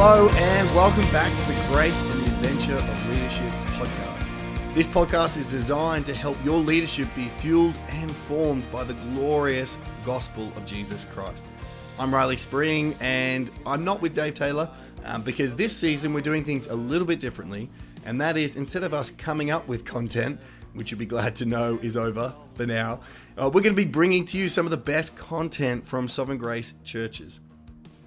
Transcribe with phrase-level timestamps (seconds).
[0.00, 4.72] Hello, and welcome back to the Grace and the Adventure of Leadership podcast.
[4.72, 9.76] This podcast is designed to help your leadership be fueled and formed by the glorious
[10.04, 11.44] gospel of Jesus Christ.
[11.98, 14.70] I'm Riley Spring, and I'm not with Dave Taylor
[15.04, 17.68] um, because this season we're doing things a little bit differently,
[18.04, 20.38] and that is instead of us coming up with content,
[20.74, 23.00] which you'll be glad to know is over for now,
[23.36, 26.38] uh, we're going to be bringing to you some of the best content from Sovereign
[26.38, 27.40] Grace churches.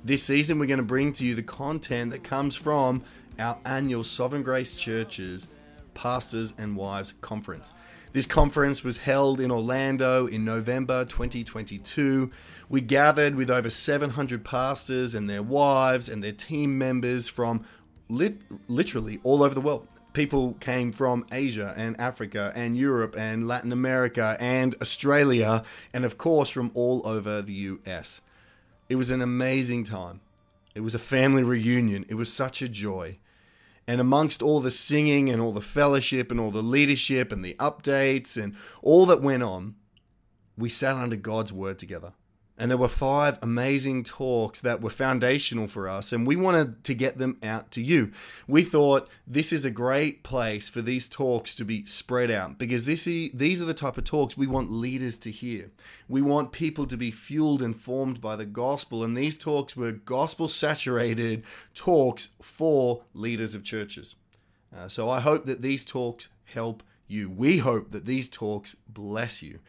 [0.03, 3.03] This season, we're going to bring to you the content that comes from
[3.37, 5.47] our annual Sovereign Grace Churches
[5.93, 7.71] Pastors and Wives Conference.
[8.11, 12.31] This conference was held in Orlando in November 2022.
[12.67, 17.63] We gathered with over 700 pastors and their wives and their team members from
[18.09, 19.87] lit- literally all over the world.
[20.13, 26.17] People came from Asia and Africa and Europe and Latin America and Australia, and of
[26.17, 28.21] course from all over the US.
[28.91, 30.19] It was an amazing time.
[30.75, 32.03] It was a family reunion.
[32.09, 33.19] It was such a joy.
[33.87, 37.53] And amongst all the singing and all the fellowship and all the leadership and the
[37.53, 39.75] updates and all that went on,
[40.57, 42.11] we sat under God's word together.
[42.61, 46.93] And there were five amazing talks that were foundational for us, and we wanted to
[46.93, 48.11] get them out to you.
[48.47, 52.85] We thought this is a great place for these talks to be spread out because
[52.85, 55.71] this is, these are the type of talks we want leaders to hear.
[56.07, 59.93] We want people to be fueled and formed by the gospel, and these talks were
[59.93, 64.17] gospel saturated talks for leaders of churches.
[64.77, 67.27] Uh, so I hope that these talks help you.
[67.27, 69.61] We hope that these talks bless you.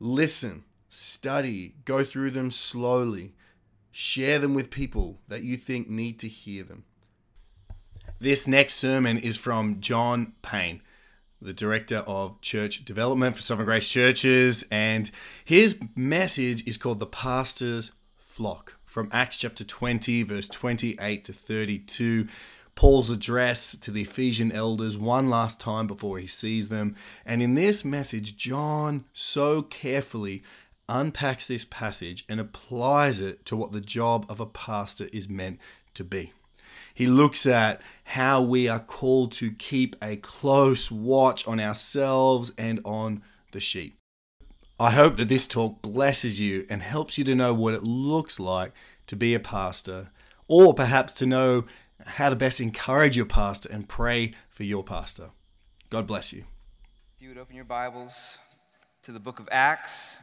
[0.00, 3.34] Listen study, go through them slowly,
[3.90, 6.84] share them with people that you think need to hear them.
[8.20, 10.82] This next sermon is from John Payne,
[11.40, 15.10] the director of church development for Sovereign Grace Churches, and
[15.44, 22.26] his message is called The Pastor's Flock from Acts chapter 20, verse 28 to 32.
[22.74, 26.94] Paul's address to the Ephesian elders one last time before he sees them.
[27.26, 30.42] And in this message, John so carefully
[30.88, 35.58] unpacks this passage and applies it to what the job of a pastor is meant
[35.94, 36.32] to be.
[36.94, 42.80] He looks at how we are called to keep a close watch on ourselves and
[42.84, 43.22] on
[43.52, 43.96] the sheep.
[44.80, 48.38] I hope that this talk blesses you and helps you to know what it looks
[48.38, 48.72] like
[49.08, 50.10] to be a pastor,
[50.46, 51.64] or perhaps to know
[52.06, 55.30] how to best encourage your pastor and pray for your pastor.
[55.90, 56.44] God bless you.
[57.16, 58.38] If you would open your Bibles
[59.02, 60.18] to the book of Acts,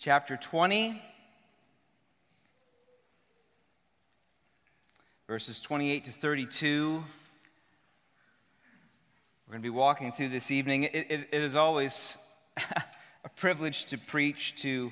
[0.00, 0.98] chapter 20,
[5.26, 7.04] verses 28 to 32.
[9.46, 10.84] We're going to be walking through this evening.
[10.84, 12.16] it, it, it is always
[12.56, 14.90] a privilege to preach to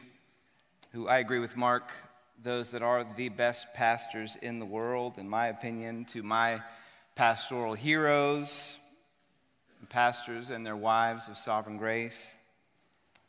[0.92, 1.90] who I agree with Mark,
[2.44, 6.60] those that are the best pastors in the world, in my opinion, to my
[7.14, 8.76] pastoral heroes,
[9.88, 12.34] pastors and their wives of sovereign grace.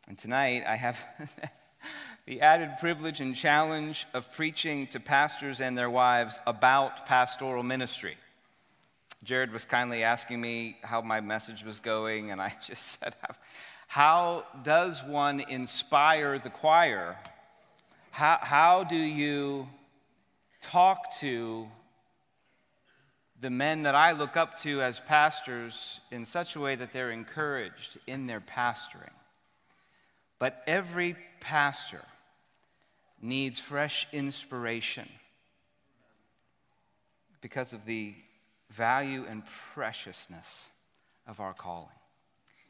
[0.09, 0.99] And tonight I have
[2.25, 8.17] the added privilege and challenge of preaching to pastors and their wives about pastoral ministry.
[9.23, 13.15] Jared was kindly asking me how my message was going, and I just said,
[13.87, 17.17] How does one inspire the choir?
[18.11, 19.67] How, how do you
[20.61, 21.67] talk to
[23.41, 27.11] the men that I look up to as pastors in such a way that they're
[27.11, 29.13] encouraged in their pastoring?
[30.37, 32.03] But every pastor
[33.21, 35.07] needs fresh inspiration
[37.41, 38.13] because of the
[38.69, 40.69] value and preciousness
[41.27, 41.87] of our calling.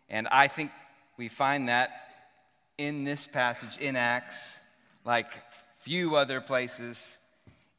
[0.09, 0.71] And I think
[1.17, 1.91] we find that
[2.77, 4.59] in this passage in Acts,
[5.05, 5.27] like
[5.77, 7.17] few other places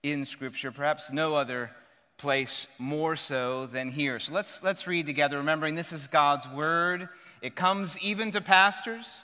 [0.03, 1.71] in Scripture, perhaps no other
[2.19, 4.19] place more so than here.
[4.19, 7.09] So let's, let's read together, remembering this is God's Word.
[7.41, 9.23] It comes even to pastors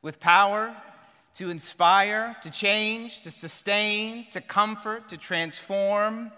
[0.00, 0.74] with power
[1.36, 6.32] to inspire, to change, to sustain, to comfort, to transform.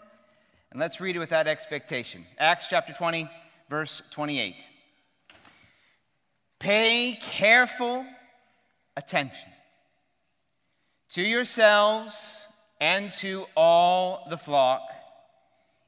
[0.71, 2.27] And let's read it with that expectation.
[2.37, 3.31] Acts chapter 20,
[3.71, 4.57] verse 28.
[6.59, 8.05] Pay careful
[8.97, 9.49] attention
[11.11, 12.43] to yourselves
[12.81, 14.83] and to all the flock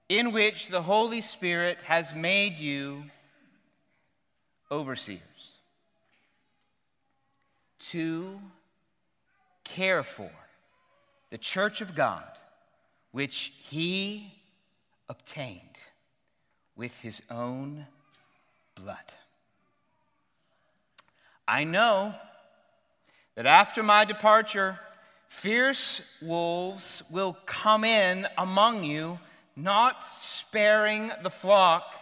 [0.08, 3.04] in which the Holy Spirit has made you
[4.70, 5.20] overseers.
[7.90, 8.40] To
[9.74, 10.30] care for
[11.30, 12.28] the church of God,
[13.12, 14.34] which he
[15.08, 15.78] obtained
[16.76, 17.86] with his own
[18.74, 19.12] blood.
[21.46, 22.14] I know
[23.36, 24.78] that after my departure,
[25.28, 29.18] fierce wolves will come in among you,
[29.54, 31.94] not sparing the flock.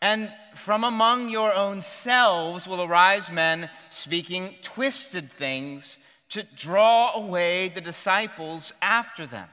[0.00, 5.98] And from among your own selves will arise men speaking twisted things
[6.30, 9.48] to draw away the disciples after them.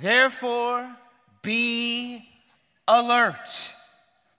[0.00, 0.94] Therefore,
[1.42, 2.28] be
[2.88, 3.70] alert,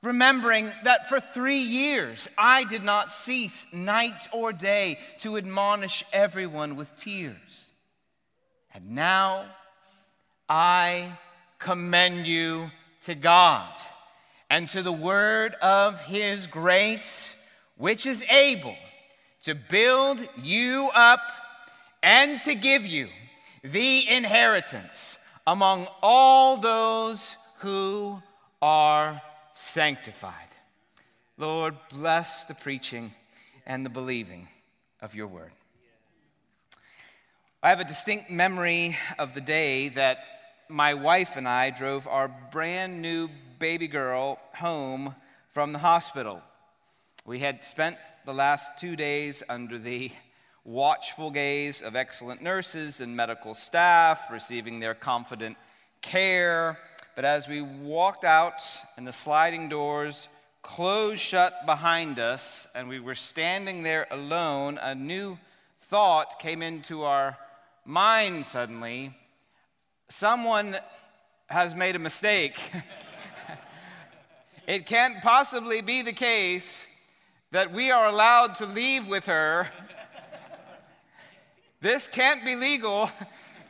[0.02, 6.76] remembering that for three years I did not cease night or day to admonish everyone
[6.76, 7.72] with tears.
[8.74, 9.46] And now
[10.50, 11.18] I
[11.60, 12.70] commend you
[13.04, 13.74] to God
[14.50, 17.38] and to the word of his grace,
[17.78, 18.76] which is able
[19.46, 21.32] to build you up
[22.02, 23.08] and to give you
[23.64, 28.20] the inheritance among all those who
[28.60, 29.22] are
[29.54, 30.34] sanctified.
[31.38, 33.12] Lord, bless the preaching
[33.68, 34.48] and the believing
[35.00, 35.52] of your word.
[37.62, 40.18] I have a distinct memory of the day that
[40.70, 45.14] my wife and I drove our brand new baby girl home
[45.54, 46.42] from the hospital.
[47.28, 50.12] We had spent the last two days under the
[50.64, 55.56] watchful gaze of excellent nurses and medical staff, receiving their confident
[56.02, 56.80] care.
[57.16, 58.64] But as we walked out
[58.98, 60.28] and the sliding doors
[60.64, 65.38] closed shut behind us, and we were standing there alone, a new
[65.82, 67.38] thought came into our
[67.86, 69.16] mind suddenly.
[70.10, 70.78] Someone
[71.46, 72.58] has made a mistake.
[74.68, 76.88] it can't possibly be the case
[77.52, 79.70] that we are allowed to leave with her.
[81.82, 83.10] this can't be legal.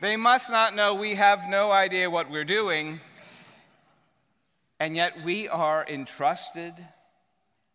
[0.01, 2.99] They must not know we have no idea what we're doing.
[4.79, 6.73] And yet we are entrusted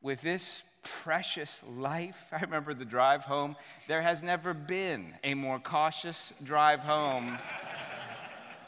[0.03, 2.17] with this precious life.
[2.33, 3.57] I remember the drive home.
[3.89, 7.39] There has never been a more cautious drive home.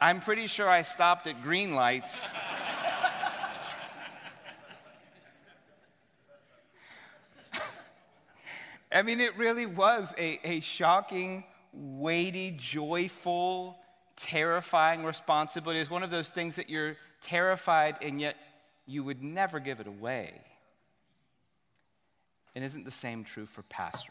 [0.00, 2.26] I'm pretty sure I stopped at green lights.
[8.94, 13.78] I mean, it really was a, a shocking, weighty, joyful,
[14.16, 15.80] terrifying responsibility.
[15.80, 18.36] It's one of those things that you're terrified and yet
[18.86, 20.34] you would never give it away.
[22.54, 24.10] And isn't the same true for pastoring?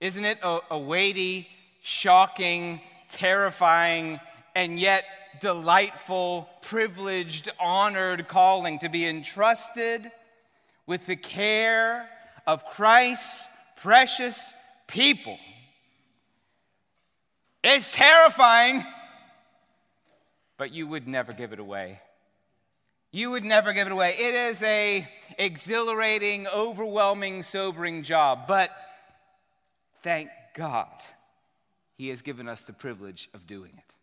[0.00, 1.48] Isn't it a, a weighty,
[1.82, 4.20] shocking, terrifying,
[4.54, 5.04] and yet
[5.40, 10.10] delightful, privileged, honored calling to be entrusted
[10.86, 12.08] with the care
[12.50, 14.52] of Christ's precious
[14.88, 15.38] people.
[17.62, 18.84] It's terrifying,
[20.58, 22.00] but you would never give it away.
[23.12, 24.16] You would never give it away.
[24.18, 25.08] It is a
[25.38, 28.70] exhilarating, overwhelming, sobering job, but
[30.02, 30.88] thank God
[31.96, 33.94] he has given us the privilege of doing it.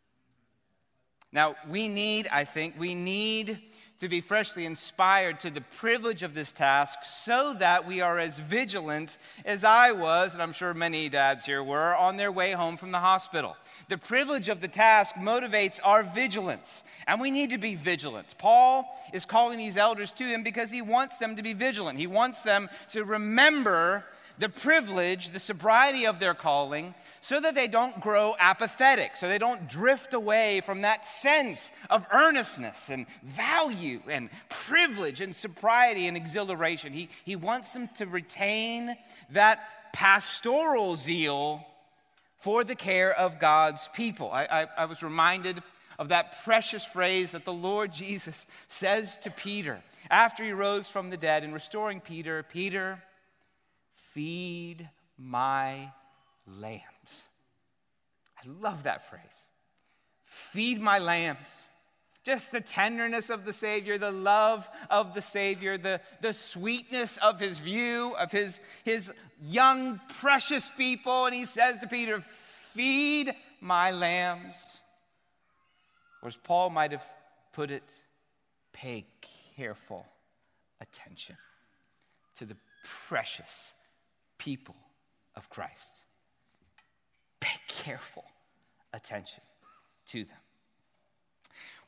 [1.34, 3.60] Now, we need, I think, we need
[4.00, 8.40] to be freshly inspired to the privilege of this task so that we are as
[8.40, 12.78] vigilant as I was, and I'm sure many dads here were, on their way home
[12.78, 13.58] from the hospital.
[13.90, 18.36] The privilege of the task motivates our vigilance, and we need to be vigilant.
[18.38, 21.98] Paul is calling these elders to him because he wants them to be vigilant.
[21.98, 24.06] He wants them to remember
[24.40, 29.38] the privilege, the sobriety of their calling, so that they don't grow apathetic, so they
[29.38, 36.16] don't drift away from that sense of earnestness and value and privilege and sobriety and
[36.16, 36.94] exhilaration.
[36.94, 38.96] He, he wants them to retain
[39.32, 41.66] that pastoral zeal
[42.38, 44.32] for the care of God's people.
[44.32, 45.64] I, I, I was reminded
[45.98, 51.10] of that precious phrase that the Lord Jesus says to Peter after he rose from
[51.10, 53.02] the dead in restoring Peter Peter,
[54.18, 55.92] Feed my
[56.48, 56.82] lambs.
[58.36, 59.22] I love that phrase.
[60.26, 61.68] Feed my lambs.
[62.24, 67.40] Just the tenderness of the Savior, the love of the Savior, the, the sweetness of
[67.40, 71.28] his view of his, his young, precious people.
[71.28, 72.24] And he says to Peter,
[72.74, 74.80] Feed my lambs.
[76.24, 77.08] Or as Paul might have
[77.54, 77.84] put it,
[78.74, 79.06] pay
[79.56, 80.08] careful
[80.82, 81.38] attention
[82.38, 83.74] to the precious
[84.38, 84.76] people
[85.36, 86.02] of Christ.
[87.40, 88.26] Pay careful
[88.94, 89.42] attention
[90.08, 90.38] to them.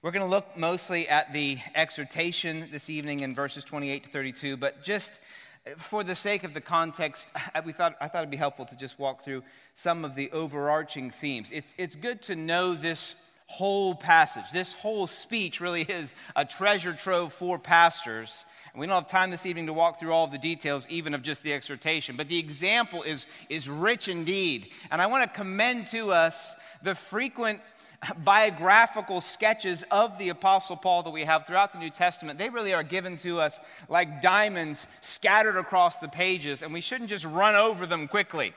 [0.02, 4.56] We're going to look mostly at the exhortation this evening in verses 28 to 32,
[4.56, 5.20] but just
[5.68, 7.28] uh, for the sake of the context,
[7.66, 9.44] we thought, I thought it'd be helpful to just walk through
[9.76, 11.50] some of the overarching themes.
[11.52, 13.16] It's, it's good to know this
[13.50, 14.46] whole passage.
[14.54, 18.46] This whole speech really is a treasure trove for pastors.
[18.72, 21.16] And we don't have time this evening to walk through all of the details, even
[21.16, 24.68] of just the exhortation, but the example is, is rich indeed.
[24.92, 27.60] And I want to commend to us the frequent
[28.20, 32.74] biographical sketches of the Apostle Paul that we have throughout the New Testament, they really
[32.74, 37.56] are given to us like diamonds scattered across the pages, and we shouldn't just run
[37.56, 38.54] over them quickly.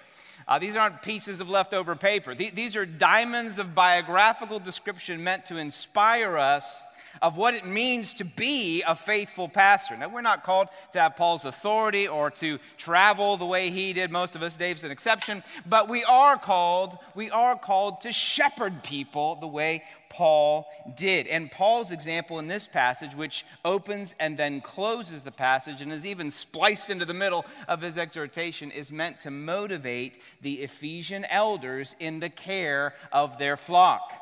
[0.46, 2.34] Uh, these aren't pieces of leftover paper.
[2.34, 6.86] These are diamonds of biographical description meant to inspire us
[7.20, 9.96] of what it means to be a faithful pastor.
[9.96, 14.10] Now, we're not called to have Paul's authority or to travel the way he did.
[14.10, 18.82] Most of us, Dave's an exception, but we are called, we are called to shepherd
[18.82, 21.26] people the way Paul did.
[21.26, 26.04] And Paul's example in this passage, which opens and then closes the passage and is
[26.04, 31.96] even spliced into the middle of his exhortation, is meant to motivate the Ephesian elders
[31.98, 34.21] in the care of their flock.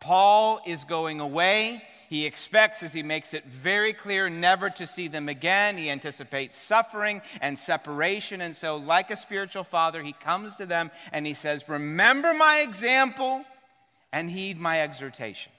[0.00, 1.82] Paul is going away.
[2.08, 5.76] He expects, as he makes it very clear, never to see them again.
[5.76, 8.40] He anticipates suffering and separation.
[8.40, 12.60] And so, like a spiritual father, he comes to them and he says, Remember my
[12.60, 13.44] example
[14.12, 15.52] and heed my exhortation.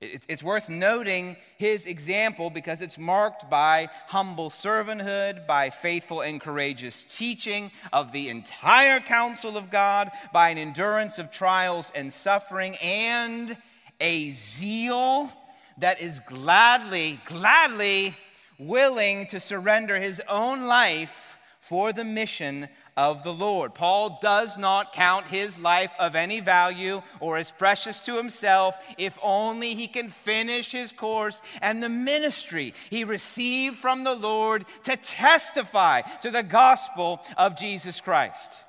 [0.00, 7.04] It's worth noting his example because it's marked by humble servanthood, by faithful and courageous
[7.04, 13.58] teaching of the entire counsel of God, by an endurance of trials and suffering, and
[14.00, 15.30] a zeal
[15.76, 18.16] that is gladly, gladly
[18.58, 22.68] willing to surrender his own life for the mission
[23.00, 23.74] of the Lord.
[23.74, 29.18] Paul does not count his life of any value or as precious to himself if
[29.22, 34.98] only he can finish his course and the ministry he received from the Lord to
[34.98, 38.66] testify to the gospel of Jesus Christ.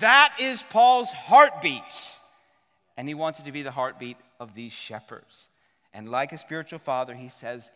[0.00, 2.20] That is Paul's heartbeat.
[2.98, 5.48] And he wants it to be the heartbeat of these shepherds.
[5.94, 7.70] And like a spiritual father, he says,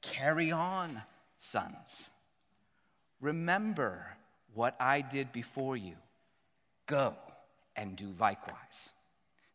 [0.00, 1.02] Carry on,
[1.40, 2.08] sons.
[3.20, 4.16] Remember
[4.54, 5.94] what I did before you.
[6.86, 7.14] Go
[7.76, 8.90] and do likewise.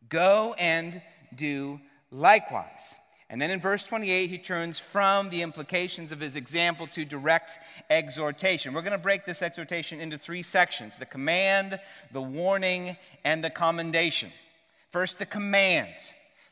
[0.09, 1.01] Go and
[1.35, 1.79] do
[2.11, 2.95] likewise.
[3.29, 7.59] And then in verse 28, he turns from the implications of his example to direct
[7.89, 8.73] exhortation.
[8.73, 11.79] We're going to break this exhortation into three sections the command,
[12.13, 14.31] the warning, and the commendation.
[14.89, 15.93] First, the command.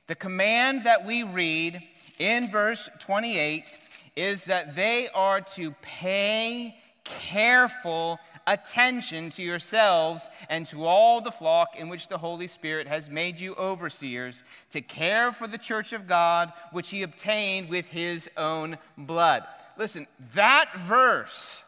[0.08, 1.82] The command that we read
[2.20, 3.78] in verse 28
[4.18, 6.76] is that they are to pay
[7.06, 13.10] careful attention to yourselves and to all the flock in which the Holy Spirit has
[13.10, 18.30] made you overseers to care for the church of God, which he obtained with his
[18.38, 19.44] own blood.
[19.78, 21.64] Listen, that verse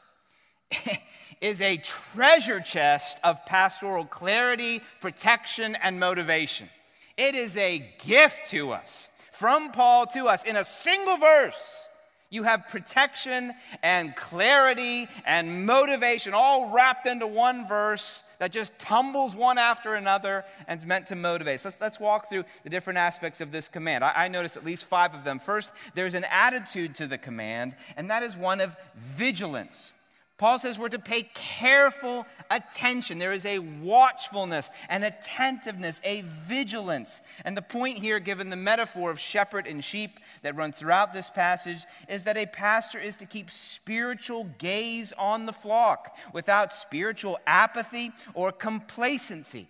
[1.41, 6.69] is a treasure chest of pastoral clarity, protection, and motivation.
[7.17, 11.86] It is a gift to us, from Paul to us, in a single verse.
[12.29, 19.35] You have protection and clarity and motivation all wrapped into one verse that just tumbles
[19.35, 21.61] one after another and is meant to motivate.
[21.61, 24.03] So let's, let's walk through the different aspects of this command.
[24.03, 25.39] I, I notice at least five of them.
[25.39, 29.93] First, there's an attitude to the command, and that is one of vigilance.
[30.37, 33.17] Paul says we're to pay careful attention.
[33.17, 37.21] There is a watchfulness, an attentiveness, a vigilance.
[37.43, 41.31] And the point here, given the metaphor of shepherd and sheep that runs throughout this
[41.31, 47.39] passage, is that a pastor is to keep spiritual gaze on the flock without spiritual
[47.47, 49.67] apathy or complacency.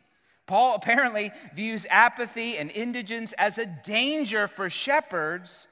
[0.48, 5.68] Paul apparently views apathy and indigence as a danger for shepherds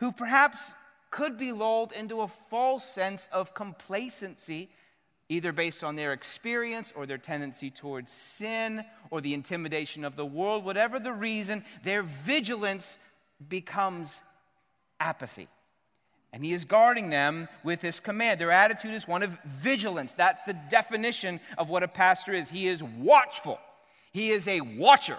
[0.00, 0.74] who perhaps
[1.10, 4.70] could be lulled into a false sense of complacency,
[5.28, 10.26] either based on their experience or their tendency towards sin or the intimidation of the
[10.26, 10.64] world.
[10.64, 12.98] Whatever the reason, their vigilance
[13.48, 14.22] becomes
[14.98, 15.48] apathy.
[16.32, 18.40] And he is guarding them with this command.
[18.40, 20.12] Their attitude is one of vigilance.
[20.12, 22.50] That's the definition of what a pastor is.
[22.50, 23.58] He is watchful,
[24.12, 25.18] he is a watcher.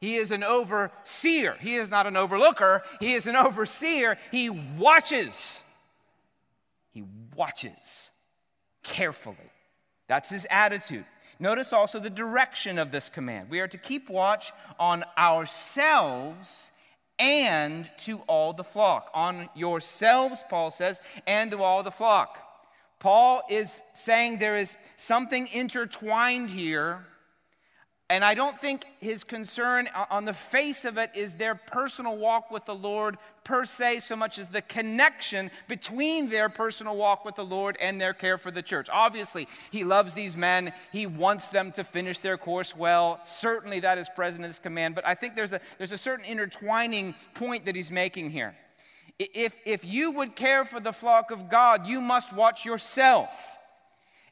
[0.00, 1.56] He is an overseer.
[1.60, 2.82] He is not an overlooker.
[3.00, 4.16] He is an overseer.
[4.30, 5.62] He watches.
[6.92, 8.10] He watches
[8.82, 9.36] carefully.
[10.06, 11.04] That's his attitude.
[11.40, 13.50] Notice also the direction of this command.
[13.50, 16.70] We are to keep watch on ourselves
[17.18, 19.10] and to all the flock.
[19.14, 22.38] On yourselves, Paul says, and to all the flock.
[22.98, 27.06] Paul is saying there is something intertwined here
[28.10, 32.50] And I don't think his concern on the face of it is their personal walk
[32.50, 37.34] with the Lord per se, so much as the connection between their personal walk with
[37.34, 38.88] the Lord and their care for the church.
[38.90, 40.72] Obviously, he loves these men.
[40.90, 43.20] He wants them to finish their course well.
[43.22, 44.94] Certainly, that is present in this command.
[44.94, 48.54] But I think there's a, there's a certain intertwining point that he's making here.
[49.18, 53.57] If, if you would care for the flock of God, you must watch yourself.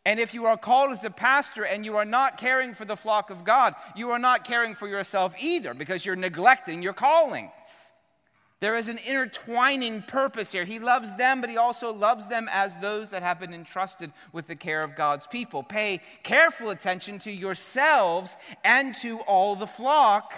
[0.06, 2.96] And if you are called as a pastor and you are not caring for the
[2.96, 7.50] flock of God, you are not caring for yourself either because you're neglecting your calling.
[8.60, 10.64] There is an intertwining purpose here.
[10.64, 14.46] He loves them, but he also loves them as those that have been entrusted with
[14.46, 15.64] the care of God's people.
[15.64, 20.32] Pay careful attention to yourselves and to all the flock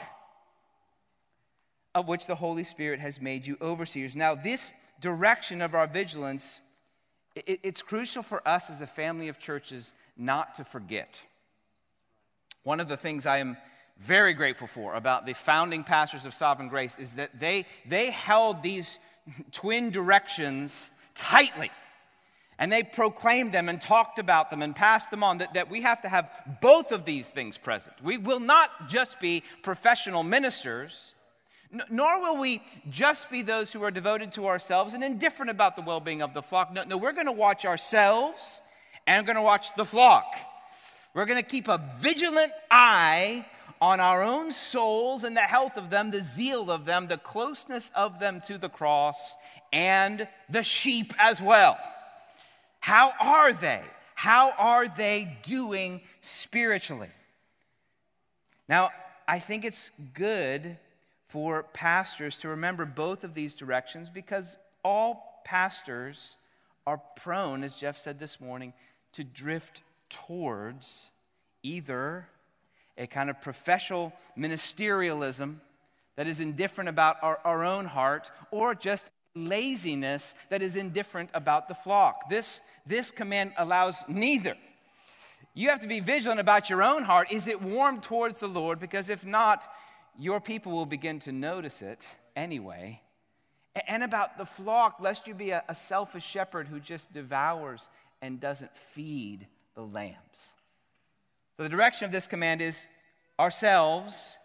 [1.94, 4.16] of which the Holy Spirit has made you overseers.
[4.16, 6.58] Now, this direction of our vigilance
[7.46, 11.22] it, it's crucial for us as a family of churches not to forget.
[12.62, 13.56] One of the things I am
[13.98, 18.62] very grateful for about the founding pastors of Sovereign Grace is that they, they held
[18.62, 18.98] these
[19.52, 21.70] twin directions tightly.
[22.60, 25.82] And they proclaimed them and talked about them and passed them on that, that we
[25.82, 26.28] have to have
[26.60, 27.94] both of these things present.
[28.02, 31.14] We will not just be professional ministers,
[31.90, 35.82] nor will we just be those who are devoted to ourselves and indifferent about the
[35.82, 36.72] well being of the flock.
[36.72, 38.62] No, no we're going to watch ourselves
[39.06, 40.34] and we're going to watch the flock.
[41.14, 43.44] We're going to keep a vigilant eye
[43.80, 47.90] on our own souls and the health of them, the zeal of them, the closeness
[47.94, 49.36] of them to the cross,
[49.72, 51.78] and the sheep as well.
[52.80, 53.82] How are they?
[54.14, 57.10] How are they doing spiritually?
[58.68, 58.90] Now,
[59.26, 60.76] I think it's good
[61.28, 66.36] for pastors to remember both of these directions because all pastors
[66.86, 68.72] are prone, as Jeff said this morning,
[69.12, 71.10] to drift towards
[71.62, 72.28] either
[72.96, 75.56] a kind of professional ministerialism
[76.16, 81.68] that is indifferent about our, our own heart or just laziness that is indifferent about
[81.68, 82.28] the flock.
[82.30, 84.56] This, this command allows neither.
[85.54, 87.30] You have to be vigilant about your own heart.
[87.30, 88.80] Is it warm towards the Lord?
[88.80, 89.68] Because if not,
[90.18, 93.00] your people will begin to notice it anyway.
[93.86, 97.88] And about the flock, lest you be a, selfish shepherd who just devours
[98.20, 100.48] and doesn't feed the lambs.
[101.56, 102.88] So, the direction of this command is
[103.38, 104.38] ourselves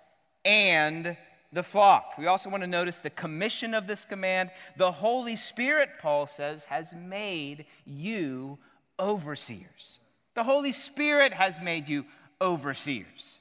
[0.46, 1.18] and
[1.52, 2.14] the flock.
[2.18, 4.52] We also want to notice the commission of this command.
[4.78, 8.60] The Holy Spirit, Paul says, has made you
[9.00, 10.00] overseers.
[10.36, 12.06] The Holy Spirit has made you
[12.42, 13.40] overseers.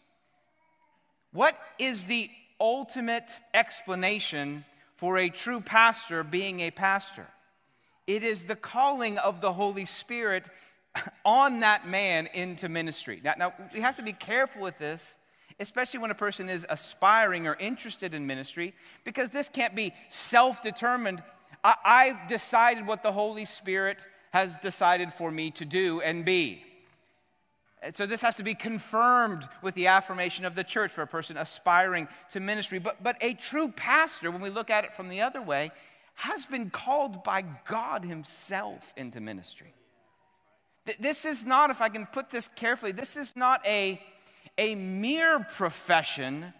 [1.33, 4.65] What is the ultimate explanation
[4.97, 7.27] for a true pastor being a pastor?
[8.07, 10.45] It is the calling of the Holy Spirit
[11.25, 13.21] on that man into ministry.
[13.25, 15.17] Now, now, we have to be careful with this,
[15.59, 20.63] especially when a person is aspiring or interested in ministry, because this can't be self
[20.63, 21.23] determined.
[21.65, 23.99] I've decided what the Holy Spirit
[24.33, 26.65] has decided for me to do and be.
[27.95, 31.37] So, this has to be confirmed with the affirmation of the church for a person
[31.37, 32.79] aspiring to ministry.
[32.79, 35.73] But, but a true pastor, when we look at it from the other way,
[36.15, 39.75] has been called by God Himself into ministry.
[41.01, 44.01] This is not, if I can put this carefully, this is not a,
[44.59, 46.53] a mere profession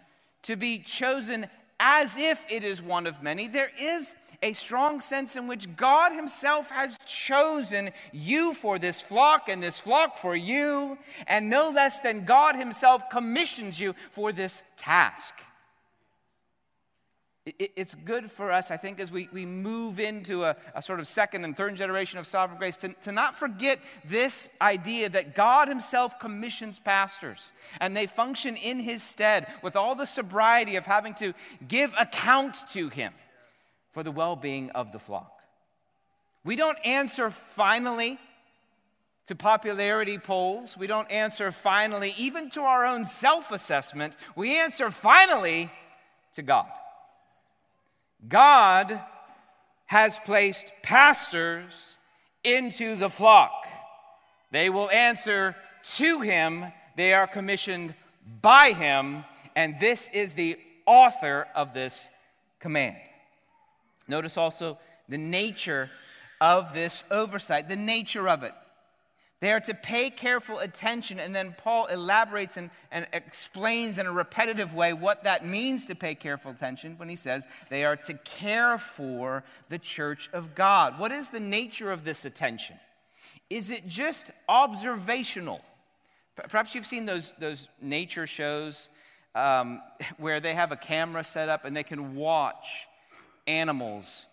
[0.43, 1.47] to be chosen
[1.79, 3.47] as if it is one of many.
[3.47, 9.47] There is a strong sense in which God Himself has chosen you for this flock
[9.49, 14.61] and this flock for you, and no less than God Himself commissions you for this
[14.77, 15.33] task.
[17.45, 21.09] It's good for us, I think, as we, we move into a, a sort of
[21.09, 25.67] second and third generation of sovereign grace, to, to not forget this idea that God
[25.67, 27.51] Himself commissions pastors
[27.81, 31.33] and they function in His stead with all the sobriety of having to
[31.67, 33.13] give account to Him
[33.93, 35.39] for the well being of the flock.
[36.43, 38.19] We don't answer finally
[39.27, 40.77] to popularity polls.
[40.77, 44.17] We don't answer finally even to our own self assessment.
[44.35, 45.71] We answer finally
[46.35, 46.67] to God.
[48.27, 49.01] God
[49.85, 51.97] has placed pastors
[52.43, 53.67] into the flock.
[54.51, 55.55] They will answer
[55.95, 57.93] to him, they are commissioned
[58.41, 59.25] by him,
[59.55, 62.09] and this is the author of this
[62.59, 62.97] command.
[64.07, 64.77] Notice also
[65.09, 65.89] the nature
[66.41, 68.53] of this oversight, the nature of it.
[69.39, 74.11] They are to pay careful attention, and then Paul elaborates and, and, explains in a
[74.11, 78.13] repetitive way what that means to pay careful attention when he says they are to
[78.13, 80.97] care for the church of God.
[80.97, 82.77] What is the nature of this attention?
[83.49, 85.59] Is it just observational?
[86.35, 88.87] Perhaps you've seen those, those nature shows
[89.35, 89.81] um,
[90.17, 92.87] where they have a camera set up and they can watch
[93.47, 94.25] animals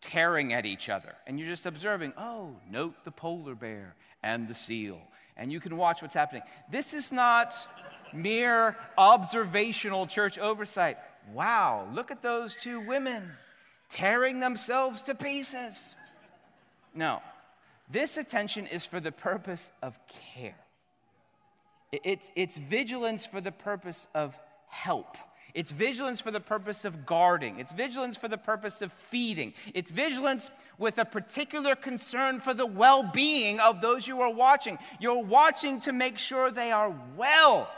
[0.00, 1.14] tearing at each other.
[1.26, 5.00] And you're just observing, oh, note the polar bear and the seal.
[5.36, 6.42] And you can watch what's happening.
[6.70, 7.54] This is not
[8.12, 10.98] mere observational church oversight.
[11.32, 13.32] Wow, look at those two women
[13.88, 15.94] tearing themselves to pieces.
[16.94, 17.22] No,
[17.90, 19.98] this attention is for the purpose of
[20.34, 20.56] care.
[21.92, 24.38] It's, it's vigilance for the purpose of
[24.68, 25.16] help.
[25.54, 27.58] It's vigilance for the purpose of guarding.
[27.58, 29.54] It's vigilance for the purpose of feeding.
[29.74, 34.78] It's vigilance with a particular concern for the well being of those you are watching.
[35.00, 37.70] You're watching to make sure they are well.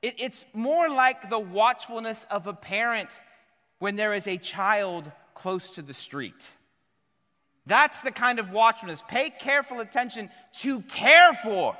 [0.00, 3.20] It, it's more like the watchfulness of a parent
[3.80, 6.52] when there is a child close to the street.
[7.66, 9.02] That's the kind of watchfulness.
[9.08, 11.76] Pay careful attention to care for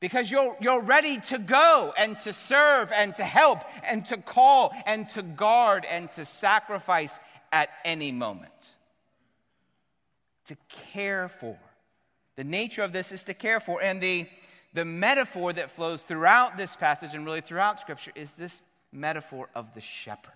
[0.00, 4.74] because you're, you're ready to go and to serve and to help and to call
[4.84, 7.18] and to guard and to sacrifice
[7.50, 8.72] at any moment.
[10.46, 10.56] To
[10.92, 11.58] care for.
[12.36, 13.82] The nature of this is to care for.
[13.82, 14.26] And the,
[14.74, 18.60] the metaphor that flows throughout this passage and really throughout Scripture is this
[18.92, 20.32] metaphor of the shepherd.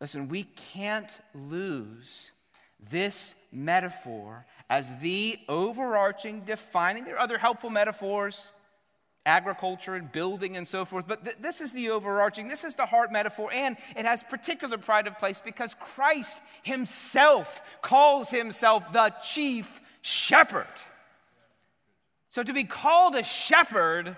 [0.00, 2.32] Listen, we can't lose
[2.90, 7.04] this metaphor as the overarching, defining.
[7.04, 8.52] There are other helpful metaphors,
[9.26, 12.86] agriculture and building and so forth, but th- this is the overarching, this is the
[12.86, 19.12] heart metaphor, and it has particular pride of place because Christ himself calls himself the
[19.22, 20.66] chief shepherd.
[22.30, 24.16] So to be called a shepherd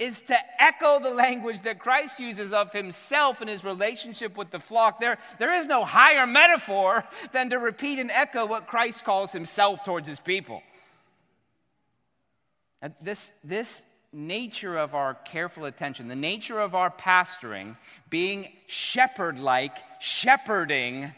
[0.00, 4.58] is to echo the language that Christ uses of himself and his relationship with the
[4.58, 4.98] flock.
[4.98, 9.84] There, there is no higher metaphor than to repeat and echo what Christ calls himself
[9.84, 10.62] towards his people.
[12.80, 17.76] And this, this nature of our careful attention, the nature of our pastoring,
[18.08, 21.12] being shepherd like, shepherding,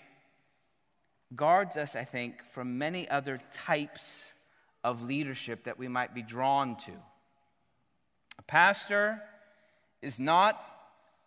[1.37, 4.33] guards us, I think, from many other types
[4.83, 6.93] of leadership that we might be drawn to.
[8.39, 9.23] A pastor
[10.01, 10.61] is not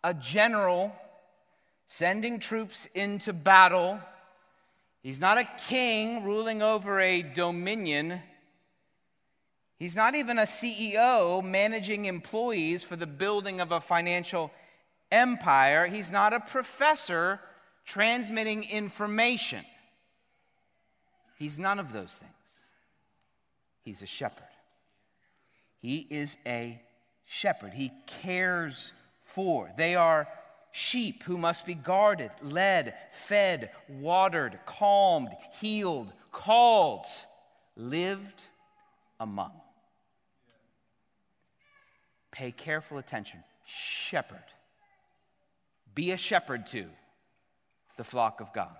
[0.02, 0.94] a general
[1.86, 4.00] sending troops into battle.
[5.02, 8.20] He's not a king ruling over a dominion.
[9.78, 14.50] He's not even a CEO managing employees for the building of a financial
[15.12, 15.86] empire.
[15.86, 17.40] He's not a professor
[17.84, 19.64] transmitting information.
[21.38, 22.32] He's none of those things.
[23.84, 24.42] He's a shepherd.
[25.78, 26.80] He is a
[27.26, 29.70] shepherd, he cares for.
[29.76, 30.28] They are
[30.70, 37.06] sheep who must be guarded, led, fed, watered, calmed, healed, called,
[37.76, 38.44] lived
[39.20, 39.52] among.
[42.30, 43.42] Pay careful attention.
[43.64, 44.44] Shepherd.
[45.94, 46.86] Be a shepherd to
[47.96, 48.76] the flock of God.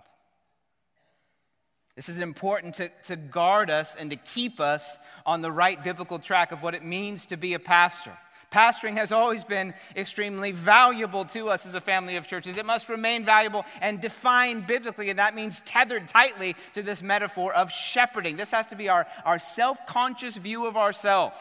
[1.94, 6.18] This is important to, to guard us and to keep us on the right biblical
[6.18, 8.12] track of what it means to be a pastor.
[8.56, 12.56] Pastoring has always been extremely valuable to us as a family of churches.
[12.56, 17.52] It must remain valuable and defined biblically, and that means tethered tightly to this metaphor
[17.52, 18.38] of shepherding.
[18.38, 21.36] This has to be our, our self conscious view of ourselves.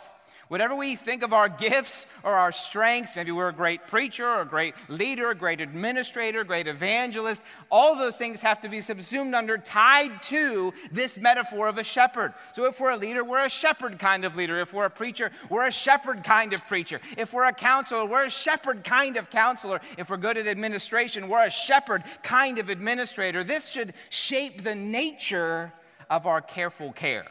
[0.47, 4.41] Whatever we think of our gifts or our strengths, maybe we're a great preacher or
[4.41, 8.79] a great leader, a great administrator, a great evangelist, all those things have to be
[8.79, 12.34] subsumed under, tied to this metaphor of a shepherd.
[12.51, 14.60] So if we're a leader, we're a shepherd kind of leader.
[14.60, 17.01] If we're a preacher, we're a shepherd kind of preacher.
[17.17, 19.81] If we're a counselor, we're a shepherd kind of counselor.
[19.97, 23.43] If we're good at administration, we're a shepherd kind of administrator.
[23.43, 25.73] This should shape the nature
[26.10, 27.25] of our careful care.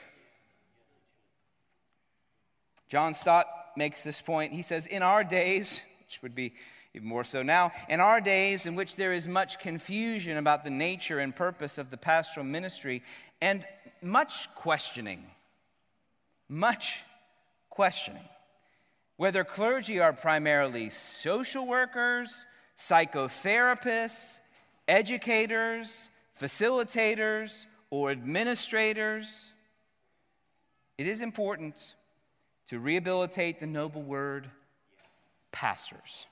[2.94, 4.52] John Stott makes this point.
[4.52, 6.54] He says, In our days, which would be
[6.94, 10.70] even more so now, in our days in which there is much confusion about the
[10.70, 13.02] nature and purpose of the pastoral ministry
[13.40, 13.66] and
[14.00, 15.26] much questioning,
[16.48, 17.02] much
[17.68, 18.28] questioning,
[19.16, 22.46] whether clergy are primarily social workers,
[22.78, 24.38] psychotherapists,
[24.86, 29.52] educators, facilitators, or administrators,
[30.96, 31.96] it is important
[32.68, 34.50] to rehabilitate the noble word
[35.52, 36.26] pastors,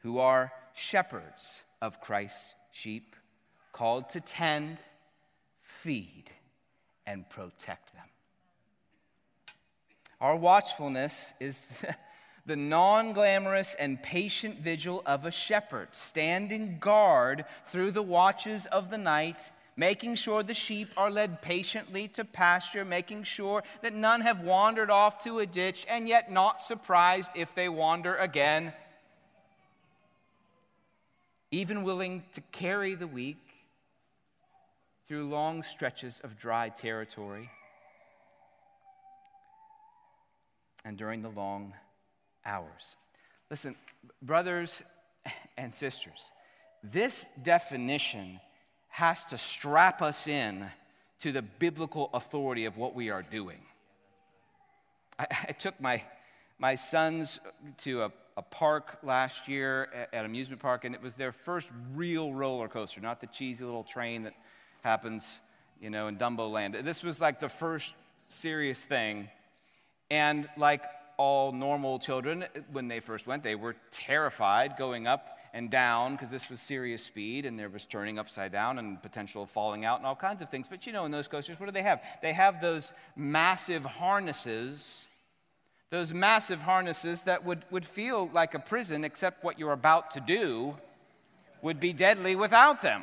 [0.00, 3.14] who are shepherds of Christ's sheep,
[3.72, 4.78] called to tend,
[5.60, 6.24] feed,
[7.06, 8.04] and protect them.
[10.20, 11.66] Our watchfulness is
[12.46, 18.90] the non glamorous and patient vigil of a shepherd, standing guard through the watches of
[18.90, 24.20] the night making sure the sheep are led patiently to pasture, making sure that none
[24.20, 28.72] have wandered off to a ditch, and yet not surprised if they wander again.
[31.52, 33.38] Even willing to carry the weak
[35.06, 37.48] through long stretches of dry territory
[40.84, 41.72] and during the long
[42.44, 42.96] hours.
[43.48, 43.76] Listen,
[44.20, 44.82] brothers
[45.56, 46.32] and sisters,
[46.82, 48.40] this definition
[48.98, 50.68] has to strap us in
[51.20, 53.60] to the biblical authority of what we are doing.
[55.20, 56.02] I, I took my,
[56.58, 57.38] my sons
[57.84, 61.70] to a, a park last year at, at amusement park, and it was their first
[61.94, 64.34] real roller coaster, not the cheesy little train that
[64.82, 65.38] happens,
[65.80, 66.74] you know, in Dumbo Land.
[66.82, 67.94] This was like the first
[68.26, 69.28] serious thing.
[70.10, 70.82] And like
[71.18, 76.30] all normal children, when they first went, they were terrified going up and down because
[76.30, 80.06] this was serious speed and there was turning upside down and potential falling out and
[80.06, 80.66] all kinds of things.
[80.68, 82.02] But you know, in those coasters, what do they have?
[82.22, 85.06] They have those massive harnesses,
[85.90, 90.20] those massive harnesses that would, would feel like a prison, except what you're about to
[90.20, 90.76] do
[91.62, 93.02] would be deadly without them.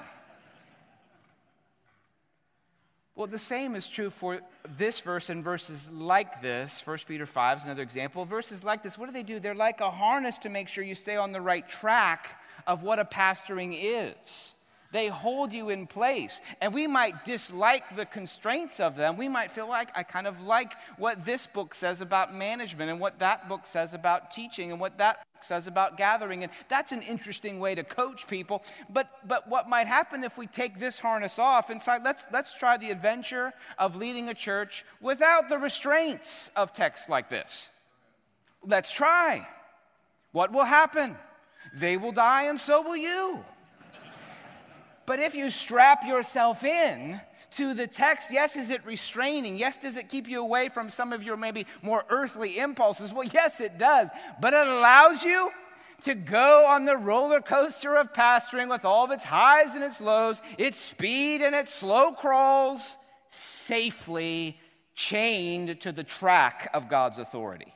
[3.15, 4.41] Well, the same is true for
[4.77, 6.85] this verse and verses like this.
[6.85, 8.25] 1 Peter 5 is another example.
[8.25, 9.39] Verses like this, what do they do?
[9.39, 12.99] They're like a harness to make sure you stay on the right track of what
[12.99, 14.53] a pastoring is.
[14.91, 16.41] They hold you in place.
[16.59, 19.15] And we might dislike the constraints of them.
[19.15, 22.99] We might feel like I kind of like what this book says about management and
[22.99, 26.43] what that book says about teaching and what that says about gathering.
[26.43, 28.63] And that's an interesting way to coach people.
[28.89, 32.53] But, but what might happen if we take this harness off and say, let's, let's
[32.53, 37.69] try the adventure of leading a church without the restraints of texts like this?
[38.63, 39.47] Let's try.
[40.31, 41.15] What will happen?
[41.73, 43.43] They will die, and so will you.
[45.05, 47.21] But if you strap yourself in
[47.57, 49.57] to the text, yes, is it restraining?
[49.57, 53.13] Yes, does it keep you away from some of your maybe more earthly impulses?
[53.13, 54.09] Well, yes, it does.
[54.41, 55.51] But it allows you
[56.01, 60.01] to go on the roller coaster of pastoring with all of its highs and its
[60.01, 62.97] lows, its speed and its slow crawls,
[63.29, 64.59] safely
[64.93, 67.73] chained to the track of God's authority.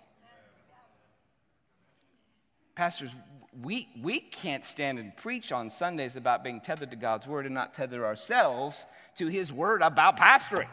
[2.76, 3.14] Pastors,
[3.62, 7.56] we, we can't stand and preach on Sundays about being tethered to God's word and
[7.56, 8.86] not tether ourselves
[9.16, 10.70] to his word about pastoring.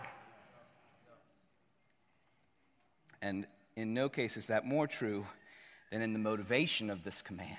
[3.23, 5.27] And in no case is that more true
[5.91, 7.57] than in the motivation of this command.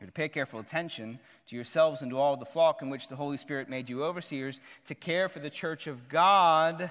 [0.00, 3.16] You're to pay careful attention to yourselves and to all the flock in which the
[3.16, 6.90] Holy Spirit made you overseers to care for the church of God.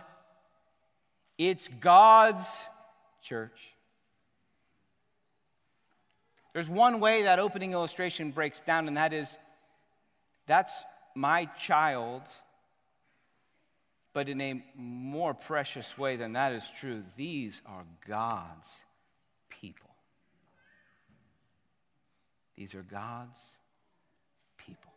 [1.38, 2.68] It's God's
[3.22, 3.74] church.
[6.58, 9.38] There's one way that opening illustration breaks down, and that is
[10.48, 10.74] that's
[11.14, 12.24] my child,
[14.12, 17.04] but in a more precious way than that is true.
[17.16, 18.76] These are God's
[19.50, 19.92] people.
[22.56, 23.40] These are God's
[24.58, 24.94] people.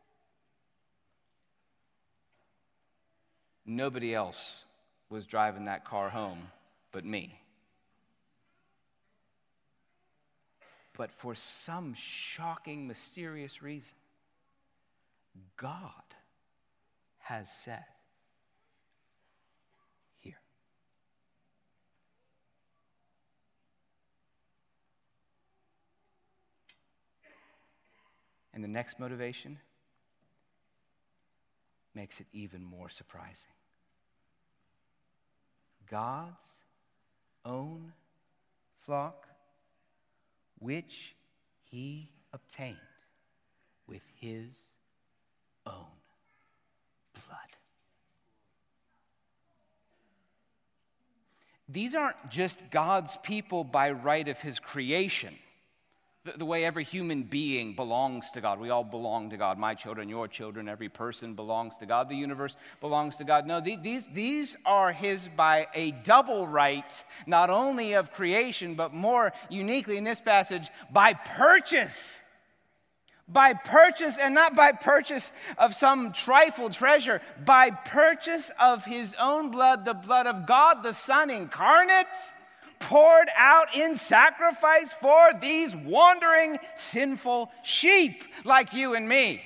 [3.66, 4.64] Nobody else
[5.10, 6.48] was driving that car home
[6.90, 7.39] but me.
[11.00, 13.94] But for some shocking, mysterious reason,
[15.56, 15.80] God
[17.20, 17.86] has said,
[20.18, 20.34] Here.
[28.52, 29.58] And the next motivation
[31.94, 33.54] makes it even more surprising.
[35.88, 36.44] God's
[37.46, 37.94] own
[38.82, 39.29] flock
[40.60, 41.16] which
[41.64, 42.76] he obtained
[43.86, 44.60] with his
[45.66, 45.74] own
[47.14, 47.56] blood.
[51.68, 55.36] These aren't just God's people by right of his creation
[56.24, 58.60] the, the, way every human being belongs to God.
[58.60, 59.58] We all belong to God.
[59.58, 62.10] My children, your children, every person belongs to God.
[62.10, 63.46] The universe belongs to God.
[63.46, 69.32] No, these, these are His by a double right, not only of creation, but more
[69.48, 72.20] uniquely in this passage, by purchase.
[73.26, 79.50] By purchase, and not by purchase of some trifle treasure, by purchase of His own
[79.50, 82.08] blood, the blood of God the Son incarnate
[82.80, 89.42] poured out in sacrifice for these wandering, sinful sheep like you and me.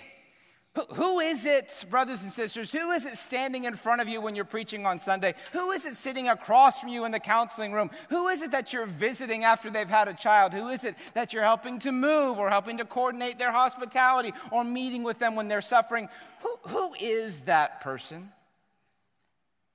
[0.94, 2.72] Who is it, brothers and sisters?
[2.72, 5.34] Who is it standing in front of you when you're preaching on Sunday?
[5.52, 7.90] Who is it sitting across from you in the counseling room?
[8.08, 10.52] Who is it that you're visiting after they've had a child?
[10.52, 14.64] Who is it that you're helping to move or helping to coordinate their hospitality or
[14.64, 16.08] meeting with them when they're suffering?
[16.40, 18.32] Who, who is that person?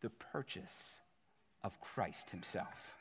[0.02, 0.98] The purchase
[1.64, 2.99] of Christ Himself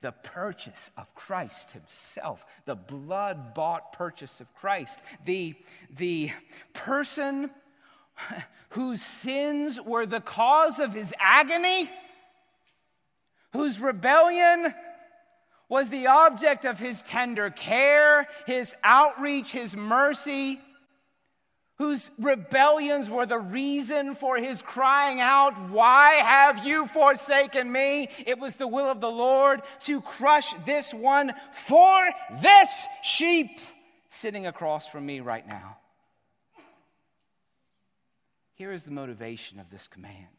[0.00, 5.54] the purchase of Christ Himself, the blood bought purchase of Christ, the,
[5.94, 6.30] the
[6.72, 7.50] person
[8.70, 11.90] whose sins were the cause of His agony,
[13.52, 14.74] whose rebellion
[15.68, 20.60] was the object of His tender care, His outreach, His mercy
[21.78, 28.08] whose rebellions were the reason for his crying out, Why have you forsaken me?
[28.26, 32.10] It was the will of the Lord to crush this one for
[32.40, 33.58] this sheep
[34.08, 35.76] sitting across from me right now.
[38.54, 40.35] Here is the motivation of this command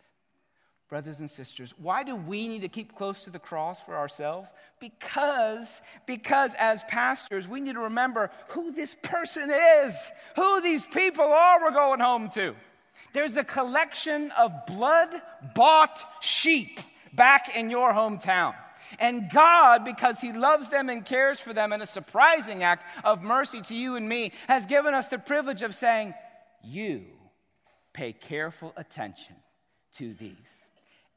[0.89, 4.53] brothers and sisters why do we need to keep close to the cross for ourselves?
[4.79, 11.25] Because because as pastors we need to remember who this person is who these people
[11.25, 12.55] are we're going home to.
[13.13, 15.09] There's a collection of blood
[15.55, 16.79] bought sheep
[17.13, 18.55] back in your hometown.
[18.99, 23.21] And God, because He loves them and cares for them in a surprising act of
[23.21, 26.13] mercy to you and me, has given us the privilege of saying,
[26.63, 27.05] You
[27.93, 29.35] pay careful attention
[29.93, 30.56] to these.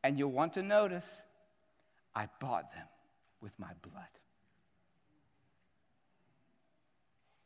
[0.02, 1.22] And you'll want to notice,
[2.14, 2.86] I bought them
[3.40, 4.04] with my blood.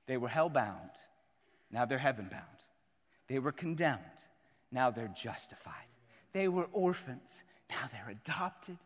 [0.07, 0.91] They were hell bound,
[1.71, 2.43] now they're heaven bound.
[3.27, 4.01] They were condemned,
[4.71, 5.75] now they're justified.
[6.33, 8.79] They were orphans, now they're adopted.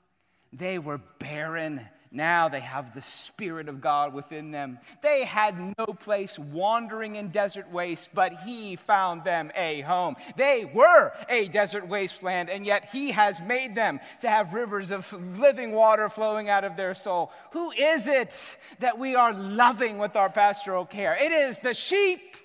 [0.53, 1.87] They were barren.
[2.11, 4.79] Now they have the Spirit of God within them.
[5.03, 10.17] They had no place wandering in desert waste, but He found them a home.
[10.37, 15.13] They were a desert wasteland, and yet He has made them to have rivers of
[15.39, 17.31] living water flowing out of their soul.
[17.53, 21.15] Who is it that we are loving with our pastoral care?
[21.15, 22.39] It is the sheep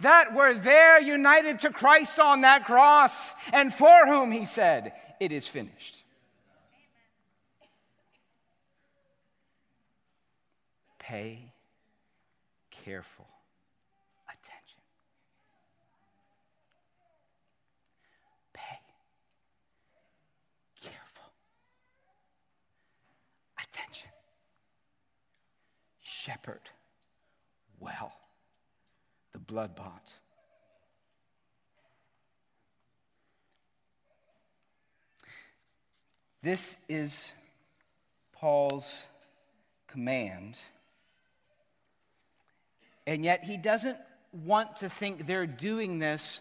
[0.00, 5.30] that were there united to Christ on that cross, and for whom He said, It
[5.30, 6.02] is finished.
[11.08, 11.38] Pay
[12.70, 13.26] careful
[14.28, 14.82] attention.
[18.52, 18.78] Pay
[20.82, 21.32] careful
[23.58, 24.10] attention.
[26.02, 26.68] Shepherd
[27.80, 28.12] well
[29.32, 30.12] the blood bought.
[36.42, 37.32] This is
[38.32, 39.06] Paul's
[39.86, 40.58] command
[43.08, 43.96] and yet, he doesn't
[44.44, 46.40] want to think they're doing this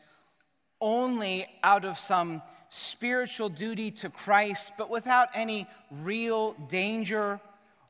[0.82, 7.40] only out of some spiritual duty to Christ, but without any real danger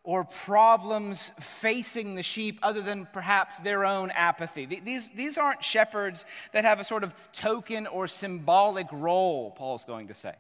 [0.04, 4.66] or problems facing the sheep other than perhaps their own apathy.
[4.66, 10.10] These, these aren't shepherds that have a sort of token or symbolic role, Paul's going
[10.10, 10.36] to say.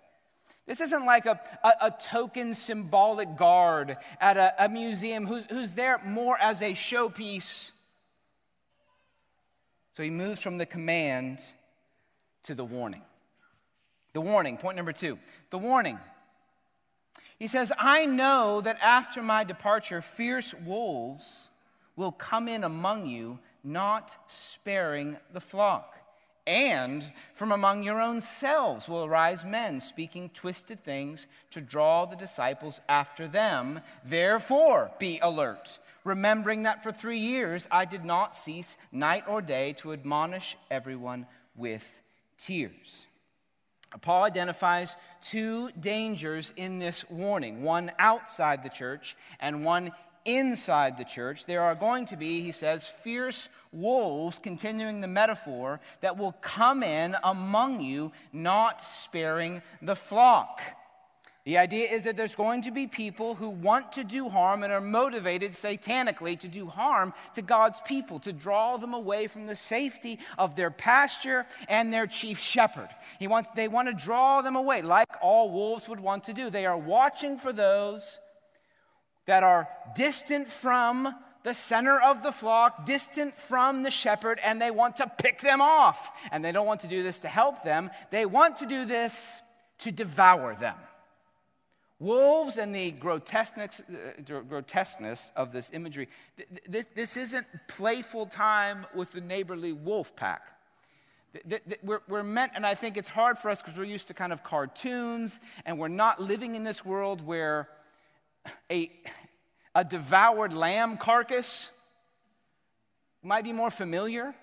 [0.67, 5.71] This isn't like a, a, a token symbolic guard at a, a museum who's, who's
[5.71, 7.71] there more as a showpiece
[9.97, 11.43] so he moves from the command
[12.43, 13.01] to the warning.
[14.13, 15.17] The warning, point number two.
[15.49, 15.97] The warning.
[17.39, 21.49] He says, I know that after my departure, fierce wolves
[21.95, 25.97] will come in among you, not sparing the flock.
[26.45, 32.15] And from among your own selves will arise men speaking twisted things to draw the
[32.15, 33.79] disciples after them.
[34.05, 39.73] Therefore, be alert remembering that for three years I did not cease night or day
[39.73, 42.01] to admonish everyone with
[42.37, 43.07] tears.
[44.01, 49.91] Paul identifies two dangers in this warning one outside the church and one
[50.25, 51.45] inside the church.
[51.45, 56.83] There are going to be, he says, fierce wolves, continuing the metaphor, that will come
[56.83, 60.61] in among you, not sparing the flock.
[61.47, 64.73] The idea is that there's going to be people who want to do harm and
[64.73, 69.55] are motivated satanically to do harm to God's people, to draw them away from the
[69.55, 72.89] safety of their pasture and their chief shepherd.
[73.17, 76.49] He wants, they want to draw them away, like all wolves would want to do.
[76.49, 78.19] They are watching for those
[79.25, 84.69] that are distant from the center of the flock, distant from the shepherd, and they
[84.69, 86.11] want to pick them off.
[86.29, 89.41] And they don't want to do this to help them, they want to do this
[89.77, 90.75] to devour them.
[91.99, 96.07] Wolves and the grotesqueness, uh, grotesqueness of this imagery.
[96.67, 100.43] This isn't playful time with the neighborly wolf pack.
[101.83, 104.31] We're, we're meant, and I think it's hard for us because we're used to kind
[104.31, 107.67] of cartoons, and we're not living in this world where
[108.71, 108.91] a,
[109.73, 111.71] a devoured lamb carcass
[113.23, 114.35] might be more familiar.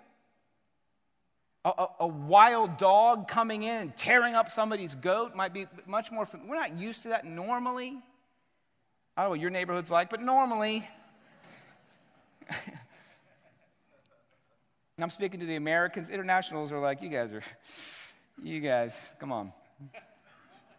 [1.64, 6.12] A, a, a, wild dog coming in and tearing up somebody's goat might be much
[6.12, 6.28] more.
[6.46, 7.96] We're not used to that normally.
[9.16, 10.86] I don't know what your neighborhood's like, but normally.
[14.98, 16.08] I'm speaking to the Americans.
[16.08, 17.42] Internationals are like, you guys are,
[18.42, 19.52] you guys, come on.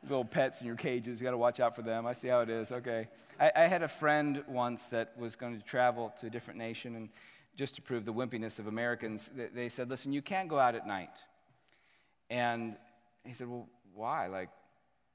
[0.03, 2.05] Little pets in your cages, you got to watch out for them.
[2.05, 2.71] I see how it is.
[2.71, 3.07] Okay.
[3.39, 6.95] I, I had a friend once that was going to travel to a different nation,
[6.95, 7.09] and
[7.55, 10.85] just to prove the wimpiness of Americans, they said, listen, you can't go out at
[10.85, 11.23] night.
[12.29, 12.75] And
[13.23, 14.27] he said, well, why?
[14.27, 14.49] Like,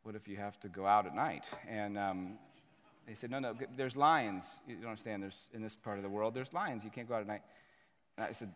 [0.02, 1.50] what if you have to go out at night?
[1.68, 2.38] And um,
[3.06, 4.48] they said, no, no, there's lions.
[4.66, 5.22] You don't understand.
[5.22, 6.84] There's, in this part of the world, there's lions.
[6.84, 7.42] You can't go out at night.
[8.16, 8.52] And I said,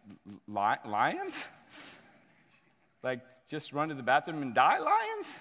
[0.49, 1.47] lions?
[3.03, 5.41] like, just run to the bathroom and die, lions?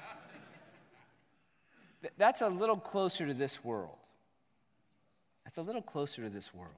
[2.17, 3.97] That's a little closer to this world.
[5.45, 6.73] That's a little closer to this world.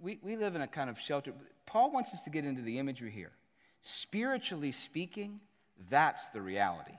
[0.00, 1.32] We, we live in a kind of shelter.
[1.66, 3.32] Paul wants us to get into the imagery here.
[3.82, 5.40] Spiritually speaking,
[5.90, 6.94] that's the reality.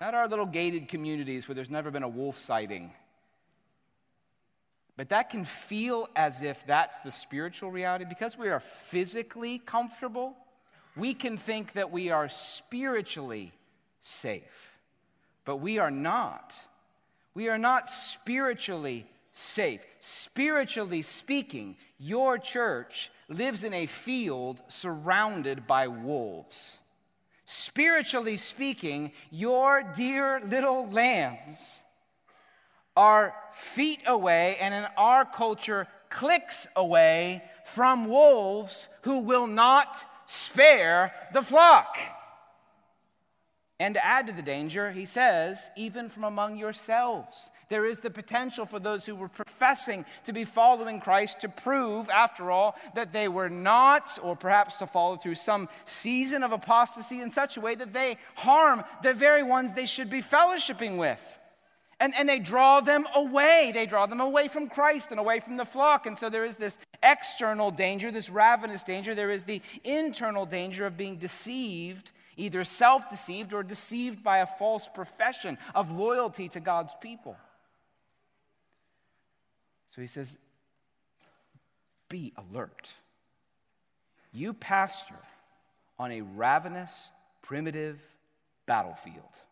[0.00, 2.92] Not our little gated communities where there's never been a wolf sighting.
[4.96, 8.04] But that can feel as if that's the spiritual reality.
[8.08, 10.36] Because we are physically comfortable,
[10.96, 13.52] we can think that we are spiritually
[14.00, 14.72] safe.
[15.44, 16.54] But we are not.
[17.34, 19.84] We are not spiritually safe.
[20.00, 26.78] Spiritually speaking, your church lives in a field surrounded by wolves.
[27.44, 31.84] Spiritually speaking, your dear little lambs
[32.96, 41.12] are feet away, and in our culture, clicks away from wolves who will not spare
[41.32, 41.98] the flock.
[43.80, 48.10] And to add to the danger, he says, even from among yourselves, there is the
[48.10, 53.12] potential for those who were professing to be following Christ to prove, after all, that
[53.12, 57.60] they were not, or perhaps to follow through some season of apostasy in such a
[57.60, 61.40] way that they harm the very ones they should be fellowshipping with.
[61.98, 63.72] And, and they draw them away.
[63.74, 66.06] They draw them away from Christ and away from the flock.
[66.06, 69.16] And so there is this external danger, this ravenous danger.
[69.16, 74.46] There is the internal danger of being deceived either self deceived or deceived by a
[74.46, 77.36] false profession of loyalty to God's people.
[79.86, 80.36] So he says,
[82.08, 82.92] Be alert.
[84.32, 85.18] You pastor
[85.98, 87.10] on a ravenous,
[87.42, 88.00] primitive
[88.66, 89.42] battlefield.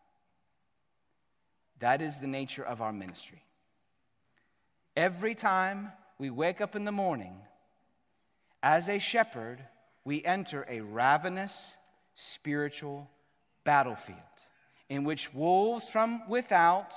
[1.79, 3.43] That is the nature of our ministry.
[4.97, 7.35] Every time we wake up in the morning,
[8.63, 9.61] as a shepherd,
[10.05, 11.77] we enter a ravenous,
[12.15, 13.11] spiritual
[13.65, 14.19] battlefield
[14.89, 16.95] in which wolves from without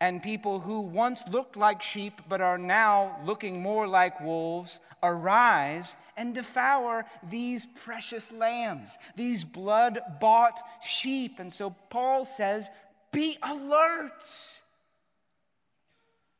[0.00, 5.96] and people who once looked like sheep but are now looking more like wolves arise
[6.16, 11.38] and devour these precious lambs, these blood bought sheep.
[11.38, 12.70] And so Paul says,
[13.12, 14.60] Be alert.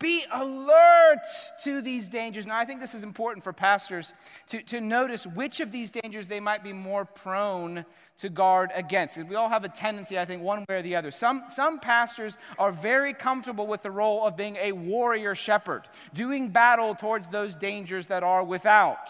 [0.03, 1.25] Be alert
[1.63, 2.45] to these dangers.
[2.45, 4.13] Now, I think this is important for pastors
[4.49, 7.85] to, to notice which of these dangers they might be more prone
[8.19, 9.17] to guard against.
[9.17, 11.13] We all have a tendency, I think, one way or the other.
[11.13, 15.83] Some, some pastors are very comfortable with the role of being a warrior shepherd,
[16.13, 19.09] doing battle towards those dangers that are without.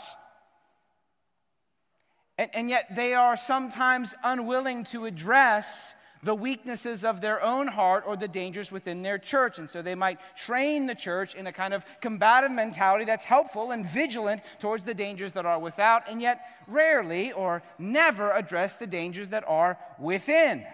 [2.37, 8.05] And, and yet, they are sometimes unwilling to address the weaknesses of their own heart
[8.07, 9.59] or the dangers within their church.
[9.59, 13.73] And so they might train the church in a kind of combative mentality that's helpful
[13.73, 18.87] and vigilant towards the dangers that are without, and yet rarely or never address the
[18.87, 20.65] dangers that are within.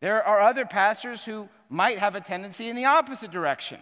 [0.00, 3.80] There are other pastors who might have a tendency in the opposite direction.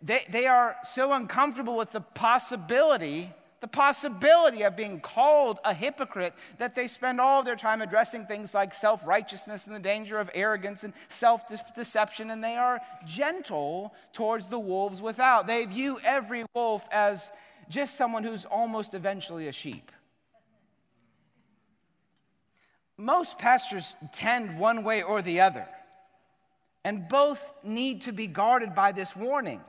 [0.00, 3.32] They, they are so uncomfortable with the possibility
[3.64, 8.52] the possibility of being called a hypocrite that they spend all their time addressing things
[8.52, 11.44] like self righteousness and the danger of arrogance and self
[11.74, 15.46] deception, and they are gentle towards the wolves without.
[15.46, 17.32] They view every wolf as
[17.70, 19.90] just someone who's almost eventually a sheep.
[22.98, 25.66] Most pastors tend one way or the other,
[26.84, 29.62] and both need to be guarded by this warning.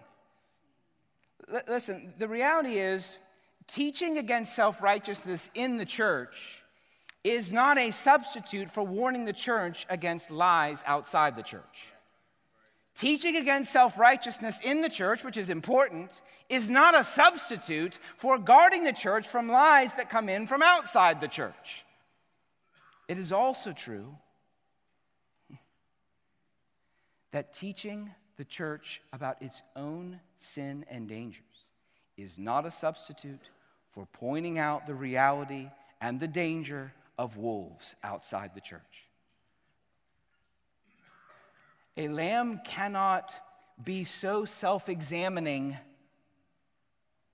[1.49, 3.19] L- listen, the reality is,
[3.67, 6.63] teaching against self righteousness in the church
[7.23, 11.91] is not a substitute for warning the church against lies outside the church.
[12.93, 18.37] Teaching against self righteousness in the church, which is important, is not a substitute for
[18.37, 21.83] guarding the church from lies that come in from outside the church.
[23.07, 24.15] It is also true
[27.31, 31.43] that teaching the church about its own sin and dangers
[32.17, 33.49] is not a substitute
[33.95, 35.69] for pointing out the reality
[36.01, 38.81] and the danger of wolves outside the church.
[41.97, 43.39] A lamb cannot
[43.81, 45.77] be so self examining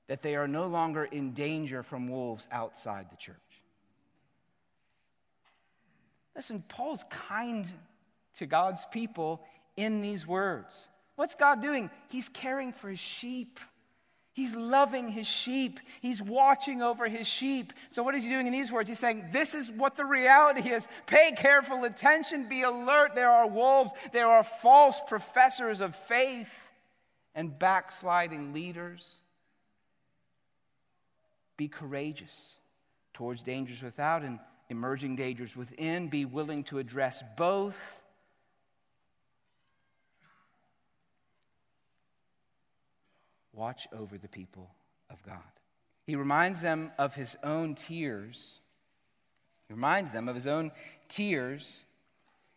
[0.08, 3.36] that they are no longer in danger from wolves outside the church.
[6.36, 7.70] Listen, Paul's kind
[8.36, 9.42] to God's people
[9.78, 10.88] in these words.
[11.16, 11.90] What's God doing?
[12.10, 13.60] He's caring for his sheep.
[14.34, 15.80] He's loving his sheep.
[16.00, 17.74] He's watching over his sheep.
[17.90, 18.88] So, what is he doing in these words?
[18.88, 20.88] He's saying, This is what the reality is.
[21.06, 23.14] Pay careful attention, be alert.
[23.14, 26.72] There are wolves, there are false professors of faith
[27.36, 29.22] and backsliding leaders.
[31.58, 32.56] Be courageous
[33.14, 36.08] towards dangers without and emerging dangers within.
[36.08, 38.01] Be willing to address both
[43.62, 44.72] watch over the people
[45.12, 45.38] of God.
[46.08, 48.60] He reminds them of his own tears.
[49.68, 50.72] He reminds them of his own
[51.08, 51.84] tears.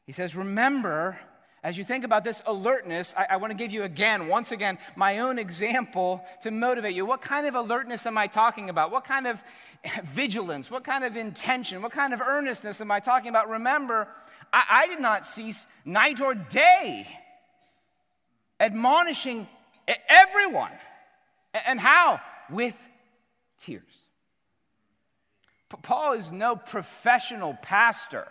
[0.07, 1.19] He says, Remember,
[1.63, 4.79] as you think about this alertness, I, I, want to give you again, once again,
[4.97, 7.05] my own example to motivate you.
[7.05, 8.91] What kind of alertness am I talking about?
[8.91, 9.45] What kind of
[10.05, 10.71] vigilance?
[10.71, 11.83] What kind of intention?
[11.83, 13.51] What kind of earnestness am I talking about?
[13.51, 14.09] Remember,
[14.55, 17.07] I, I did not cease night or day
[18.59, 19.47] admonishing
[20.09, 20.73] everyone.
[21.67, 22.21] And how?
[22.51, 22.79] With
[23.59, 23.83] tears.
[25.83, 28.29] Paul is no professional pastor.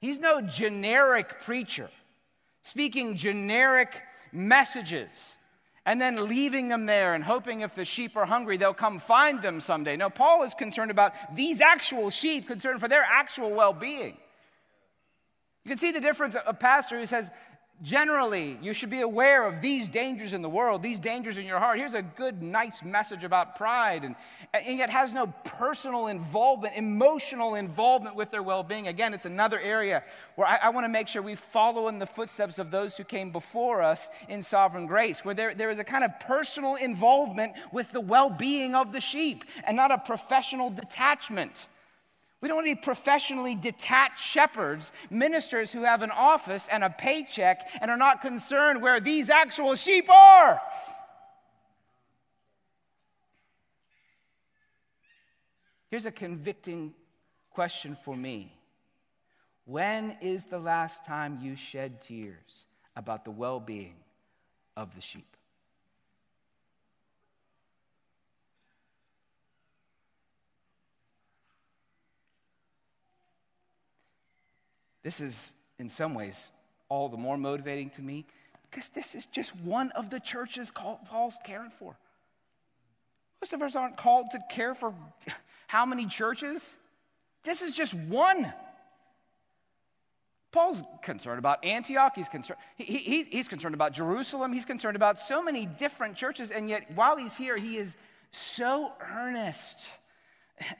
[0.00, 1.90] He's no generic preacher
[2.62, 5.38] speaking generic messages
[5.86, 9.40] and then leaving them there and hoping if the sheep are hungry, they'll come find
[9.42, 9.96] them someday.
[9.96, 14.16] No, Paul is concerned about these actual sheep, concerned for their actual well being.
[15.64, 16.36] You can see the difference.
[16.46, 17.30] A pastor who says,
[17.82, 21.58] Generally, you should be aware of these dangers in the world, these dangers in your
[21.58, 21.78] heart.
[21.78, 24.16] Here's a good, nice message about pride, and,
[24.52, 28.88] and yet has no personal involvement, emotional involvement with their well being.
[28.88, 30.04] Again, it's another area
[30.34, 33.04] where I, I want to make sure we follow in the footsteps of those who
[33.04, 37.54] came before us in sovereign grace, where there, there is a kind of personal involvement
[37.72, 41.66] with the well being of the sheep and not a professional detachment.
[42.40, 47.90] We don't need professionally detached shepherds, ministers who have an office and a paycheck and
[47.90, 50.60] are not concerned where these actual sheep are.
[55.90, 56.94] Here's a convicting
[57.50, 58.54] question for me
[59.64, 62.66] When is the last time you shed tears
[62.96, 63.96] about the well being
[64.76, 65.29] of the sheep?
[75.02, 76.50] This is, in some ways,
[76.88, 78.26] all the more motivating to me
[78.70, 81.96] because this is just one of the churches Paul's caring for.
[83.42, 84.94] Most of us aren't called to care for
[85.66, 86.74] how many churches?
[87.42, 88.52] This is just one.
[90.52, 92.12] Paul's concerned about Antioch.
[92.14, 94.52] He's concerned, he, he, he's concerned about Jerusalem.
[94.52, 96.50] He's concerned about so many different churches.
[96.50, 97.96] And yet, while he's here, he is
[98.30, 99.88] so earnest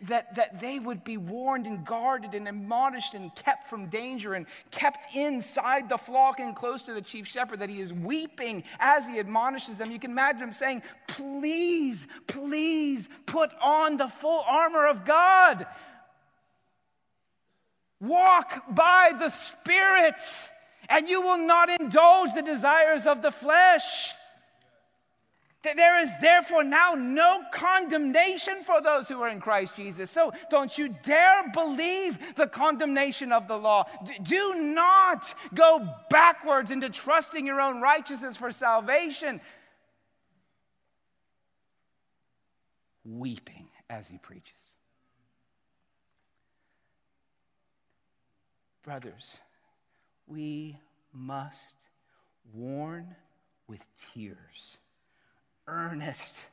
[0.02, 4.46] that, that they would be warned and guarded and admonished and kept from danger and
[4.70, 9.06] kept inside the flock and close to the chief shepherd, that he is weeping as
[9.06, 9.90] he admonishes them.
[9.90, 15.66] You can imagine him saying, Please, please put on the full armor of God.
[18.00, 20.22] Walk by the Spirit,
[20.88, 24.14] and you will not indulge the desires of the flesh.
[25.62, 30.10] There is therefore now no condemnation for those who are in Christ Jesus.
[30.10, 33.84] So don't you dare believe the condemnation of the law.
[34.22, 39.40] do not go backwards into trusting your own righteousness for salvation.
[43.04, 44.54] Weeping as he preaches.
[48.82, 49.36] Brothers,
[50.26, 50.78] we
[51.12, 51.76] must
[52.54, 53.14] warn
[53.66, 54.78] with tears
[55.66, 56.46] earnest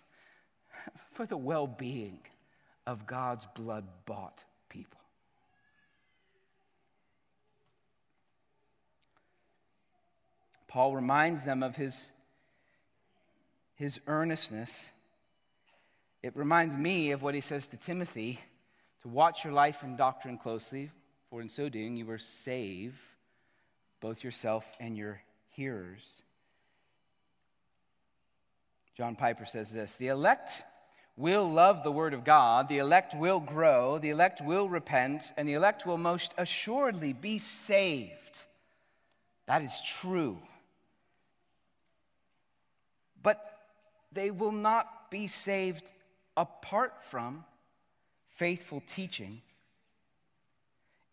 [1.12, 2.20] for the well being
[2.86, 5.00] of God's blood bought people.
[10.68, 12.12] Paul reminds them of his,
[13.76, 14.92] his earnestness.
[16.22, 18.40] It reminds me of what he says to Timothy
[19.02, 20.92] to watch your life and doctrine closely,
[21.30, 23.00] for in so doing you will save
[24.02, 25.22] both yourself and your
[25.56, 26.22] hearers.
[28.98, 30.64] John Piper says this The elect
[31.16, 35.48] will love the word of God, the elect will grow, the elect will repent, and
[35.48, 38.46] the elect will most assuredly be saved.
[39.46, 40.40] That is true.
[43.22, 43.60] But
[44.12, 45.92] they will not be saved
[46.36, 47.46] apart from
[48.30, 49.44] faithful teaching.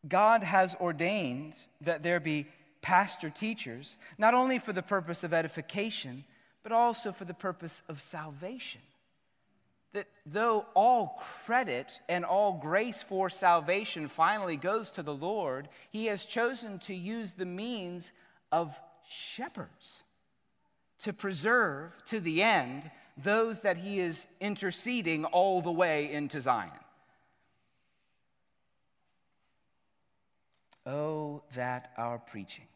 [0.08, 2.46] God has ordained that there be
[2.80, 6.24] pastor teachers, not only for the purpose of edification,
[6.64, 8.80] but also for the purpose of salvation
[9.94, 16.06] that though all credit and all grace for salvation finally goes to the Lord, he
[16.06, 18.12] has chosen to use the means
[18.50, 20.02] of shepherds
[20.98, 26.70] to preserve to the end those that he is interceding all the way into Zion.
[30.84, 32.66] Oh, that our preaching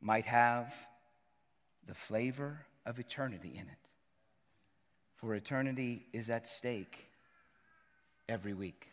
[0.00, 0.74] might have
[1.86, 3.84] the flavor of eternity in it
[5.24, 7.08] for eternity is at stake
[8.28, 8.88] every week.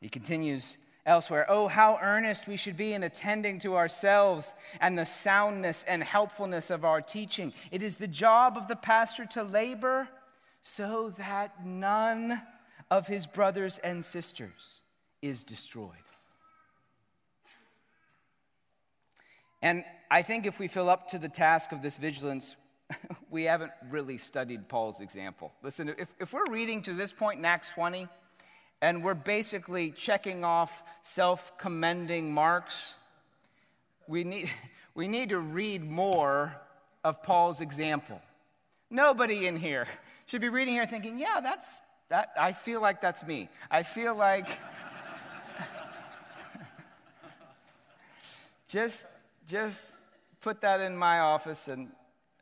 [0.00, 5.06] He continues elsewhere Oh, how earnest we should be in attending to ourselves and the
[5.06, 7.52] soundness and helpfulness of our teaching.
[7.70, 10.08] It is the job of the pastor to labor
[10.62, 12.42] so that none
[12.90, 14.80] of his brothers and sisters
[15.20, 15.90] is destroyed.
[19.62, 22.56] And I think if we fill up to the task of this vigilance,
[23.30, 25.52] we haven't really studied Paul's example.
[25.62, 28.08] Listen, if, if we're reading to this point in Acts 20,
[28.82, 32.96] and we're basically checking off self commending marks,
[34.08, 34.50] we need,
[34.94, 36.54] we need to read more
[37.04, 38.20] of Paul's example.
[38.90, 39.86] Nobody in here
[40.26, 42.32] should be reading here thinking, yeah, that's that.
[42.38, 43.48] I feel like that's me.
[43.70, 44.58] I feel like.
[48.68, 49.06] just,
[49.46, 49.94] just
[50.40, 51.90] put that in my office and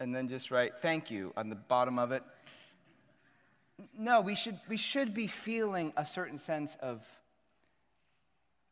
[0.00, 2.22] and then just write thank you on the bottom of it.
[3.96, 7.06] No, we should, we should be feeling a certain sense of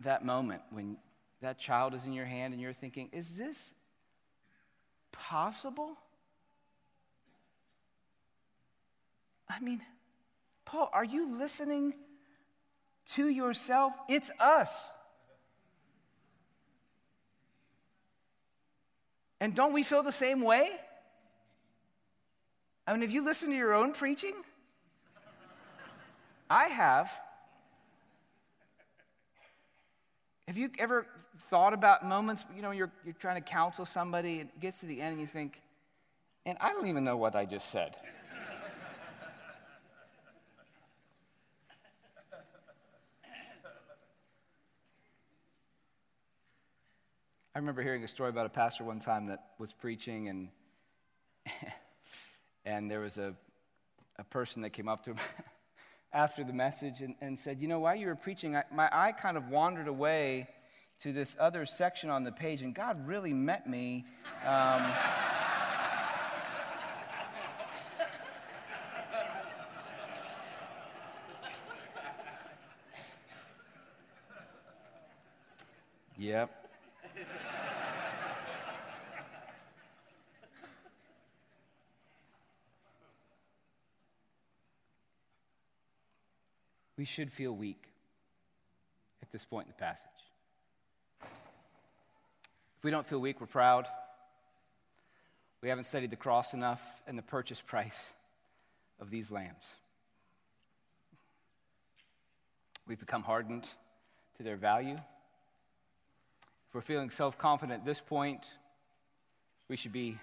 [0.01, 0.97] that moment when
[1.41, 3.75] that child is in your hand and you're thinking, is this
[5.13, 5.97] possible?
[9.49, 9.81] I mean,
[10.65, 11.95] Paul, are you listening
[13.13, 13.95] to yourself?
[14.09, 14.89] It's us.
[19.41, 20.71] And don't we feel the same way?
[22.87, 24.35] I mean, have you listened to your own preaching?
[26.51, 27.11] I have.
[30.47, 34.49] Have you ever thought about moments, you know, you're, you're trying to counsel somebody and
[34.49, 35.61] it gets to the end and you think,
[36.47, 37.97] and I don't even know what I just said.
[47.59, 50.49] I remember hearing a story about a pastor one time that was preaching and
[52.65, 53.35] and there was a,
[54.17, 55.19] a person that came up to him
[56.13, 59.11] after the message and, and said, You know, while you were preaching, I, my eye
[59.11, 60.47] kind of wandered away
[61.01, 64.05] to this other section on the page, and God really met me.
[64.47, 64.93] Um,
[76.17, 76.68] yep.
[86.99, 87.85] We should feel weak
[89.23, 90.05] at this point in the passage.
[91.23, 93.87] If we don't feel weak, we're proud.
[95.63, 98.13] We haven't studied the cross enough and the purchase price
[99.01, 99.75] of these lambs.
[102.87, 103.69] We've become hardened
[104.37, 104.97] to their value.
[106.69, 108.51] If we're feeling self confident at this point,
[109.69, 110.19] we should be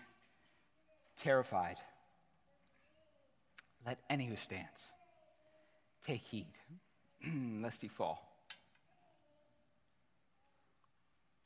[1.15, 1.78] terrified.
[3.86, 4.91] Let any who stands
[6.06, 6.45] Take heed,
[7.62, 8.32] lest he fall.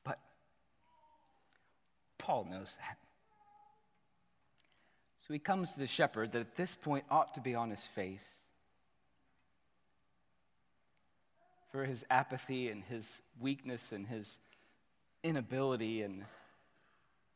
[0.03, 0.19] But
[2.17, 2.97] Paul knows that.
[5.25, 7.83] So he comes to the shepherd that at this point ought to be on his
[7.83, 8.27] face
[11.71, 14.39] for his apathy and his weakness and his
[15.23, 16.25] inability and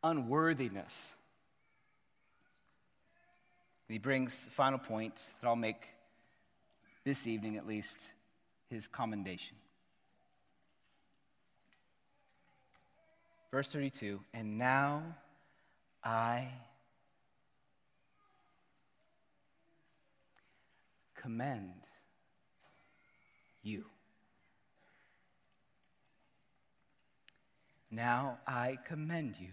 [0.03, 1.13] unworthiness.
[3.87, 5.92] And he brings the final point that I'll make
[7.03, 8.13] this evening at least,
[8.69, 9.57] his commendation.
[13.51, 15.03] Verse 32 And now
[16.03, 16.47] I
[21.15, 21.83] commend
[23.61, 23.85] you.
[27.91, 29.51] Now I commend you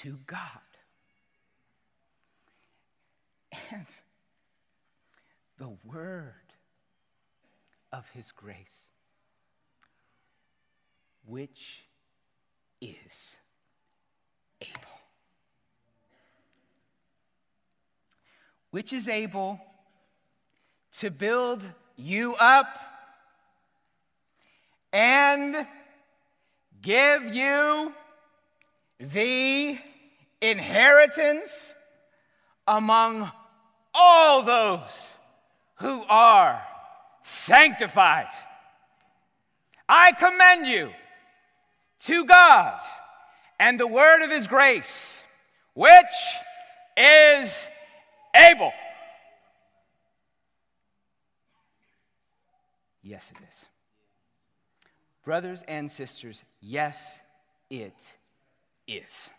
[0.00, 0.42] to God.
[3.70, 3.86] And
[5.58, 6.32] the word
[7.92, 8.88] of his grace,
[11.26, 11.84] which
[12.80, 13.36] is
[14.60, 14.72] able.
[18.70, 19.60] Which is able
[20.92, 22.78] to build you up
[24.92, 25.66] and
[26.80, 27.92] give you
[29.00, 29.78] the
[30.40, 31.74] inheritance
[32.66, 33.30] among
[33.94, 35.17] all those
[35.78, 36.62] who are
[37.22, 38.28] sanctified.
[39.88, 40.90] I commend you
[42.00, 42.80] to God
[43.58, 45.24] and the word of his grace,
[45.74, 45.92] which
[46.96, 47.68] is
[48.34, 48.72] able.
[53.02, 53.66] Yes, it is.
[55.24, 57.20] Brothers and sisters, yes,
[57.70, 58.16] it
[58.86, 59.30] is.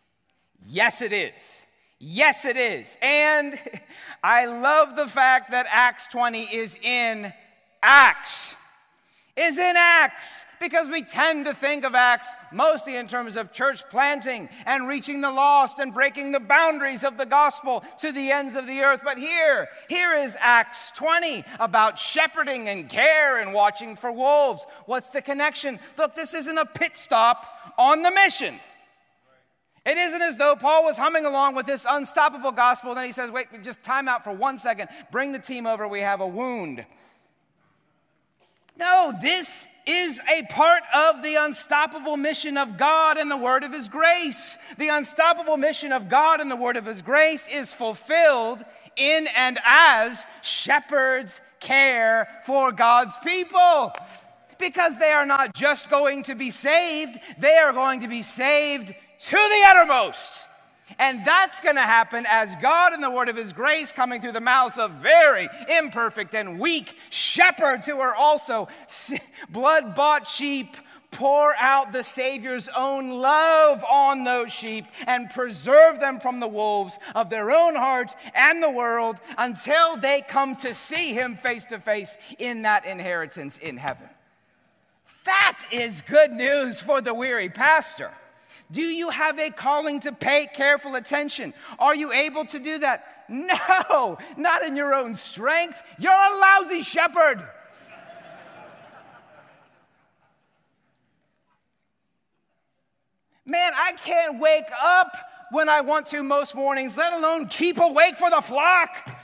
[0.67, 1.65] Yes, it is.
[1.99, 2.97] Yes, it is.
[3.01, 3.59] And
[4.23, 7.33] I love the fact that Acts 20 is in
[7.83, 8.55] Acts.
[9.35, 13.87] Is in Acts because we tend to think of Acts mostly in terms of church
[13.89, 18.55] planting and reaching the lost and breaking the boundaries of the gospel to the ends
[18.55, 18.99] of the earth.
[19.01, 24.65] But here, here is Acts 20 about shepherding and care and watching for wolves.
[24.87, 25.79] What's the connection?
[25.97, 27.45] Look, this isn't a pit stop
[27.77, 28.59] on the mission.
[29.85, 33.31] It isn't as though Paul was humming along with this unstoppable gospel, then he says,
[33.31, 34.89] Wait, just time out for one second.
[35.11, 35.87] Bring the team over.
[35.87, 36.85] We have a wound.
[38.77, 43.73] No, this is a part of the unstoppable mission of God and the word of
[43.73, 44.57] His grace.
[44.77, 48.63] The unstoppable mission of God and the word of His grace is fulfilled
[48.95, 53.93] in and as shepherds care for God's people.
[54.57, 58.93] Because they are not just going to be saved, they are going to be saved
[59.19, 60.47] to the uttermost.
[60.97, 64.31] And that's going to happen as God, in the word of his grace, coming through
[64.31, 68.67] the mouths of very imperfect and weak shepherds who are also
[69.49, 70.75] blood bought sheep,
[71.11, 76.99] pour out the Savior's own love on those sheep and preserve them from the wolves
[77.15, 81.79] of their own heart and the world until they come to see him face to
[81.79, 84.09] face in that inheritance in heaven.
[85.25, 88.11] That is good news for the weary pastor.
[88.71, 91.53] Do you have a calling to pay careful attention?
[91.79, 93.05] Are you able to do that?
[93.31, 95.83] No, not in your own strength.
[95.99, 97.47] You're a lousy shepherd.
[103.45, 105.15] Man, I can't wake up
[105.51, 109.15] when I want to most mornings, let alone keep awake for the flock.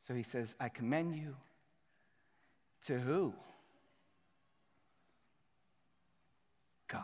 [0.00, 1.36] So he says, I commend you
[2.84, 3.34] to who?
[6.88, 7.02] God.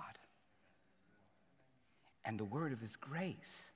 [2.25, 3.71] And the word of his grace,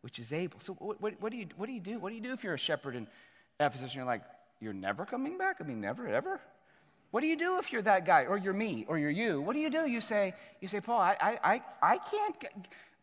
[0.00, 0.60] which is able.
[0.60, 1.98] So, what, what, what, do you, what do you do?
[1.98, 3.06] What do you do if you're a shepherd in
[3.60, 4.22] Ephesus and you're like,
[4.60, 5.56] you're never coming back?
[5.60, 6.40] I mean, never, ever?
[7.10, 9.42] What do you do if you're that guy, or you're me, or you're you?
[9.42, 9.86] What do you do?
[9.86, 12.44] You say, you say, Paul, I, I, I, can't.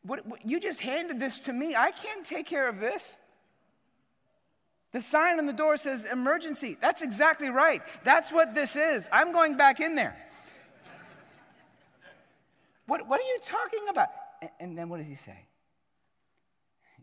[0.01, 1.75] What, what, you just handed this to me.
[1.75, 3.17] I can't take care of this.
[4.93, 6.75] The sign on the door says emergency.
[6.81, 7.83] That's exactly right.
[8.03, 9.07] That's what this is.
[9.11, 10.17] I'm going back in there.
[12.87, 14.07] What, what are you talking about?
[14.59, 15.45] And, then what does he say?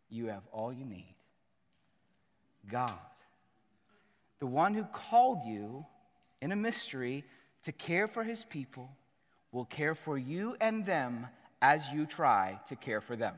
[0.09, 1.15] You have all you need.
[2.71, 2.93] God,
[4.39, 5.85] the one who called you
[6.41, 7.25] in a mystery
[7.65, 8.91] to care for his people,
[9.53, 11.27] will care for you and them
[11.63, 13.35] as you try to care for them.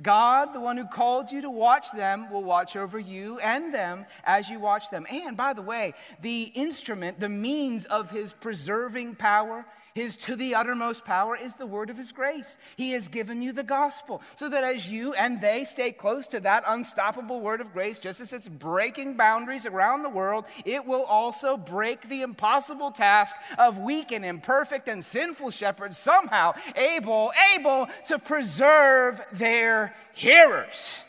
[0.00, 4.06] God, the one who called you to watch them, will watch over you and them
[4.24, 5.06] as you watch them.
[5.10, 10.54] And by the way, the instrument, the means of his preserving power, his to the
[10.54, 12.58] uttermost power is the word of His grace.
[12.76, 16.40] He has given you the gospel so that as you and they stay close to
[16.40, 21.04] that unstoppable word of grace, just as it's breaking boundaries around the world, it will
[21.04, 27.88] also break the impossible task of weak and imperfect and sinful shepherds somehow able, able
[28.06, 31.02] to preserve their hearers.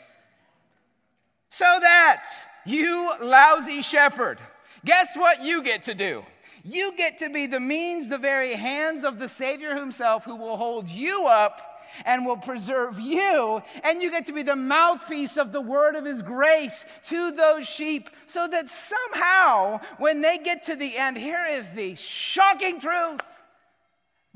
[1.48, 2.26] So that
[2.64, 4.38] you lousy shepherd,
[4.84, 6.24] guess what you get to do?
[6.64, 10.56] You get to be the means, the very hands of the Savior Himself who will
[10.56, 13.62] hold you up and will preserve you.
[13.82, 17.68] And you get to be the mouthpiece of the word of His grace to those
[17.68, 23.20] sheep so that somehow, when they get to the end, here is the shocking truth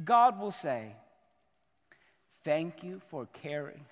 [0.03, 0.97] God will say,
[2.43, 3.87] Thank you for caring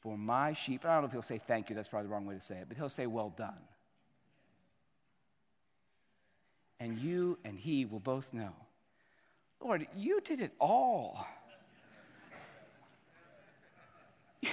[0.00, 0.84] for my sheep.
[0.84, 2.56] I don't know if He'll say thank you, that's probably the wrong way to say
[2.56, 3.58] it, but He'll say, Well done.
[6.82, 8.52] And you and he will both know
[9.60, 11.24] Lord, you did it all.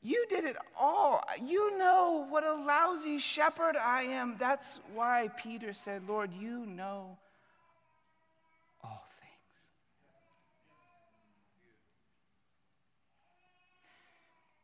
[0.00, 1.24] You did it all.
[1.44, 4.36] You know what a lousy shepherd I am.
[4.38, 7.18] That's why Peter said, Lord, you know
[8.84, 9.04] all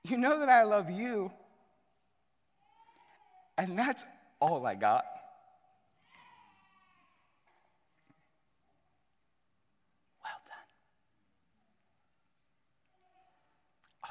[0.04, 0.12] things.
[0.12, 1.32] You know that I love you.
[3.58, 4.04] And that's
[4.40, 5.04] all I got.
[10.22, 10.56] Well done.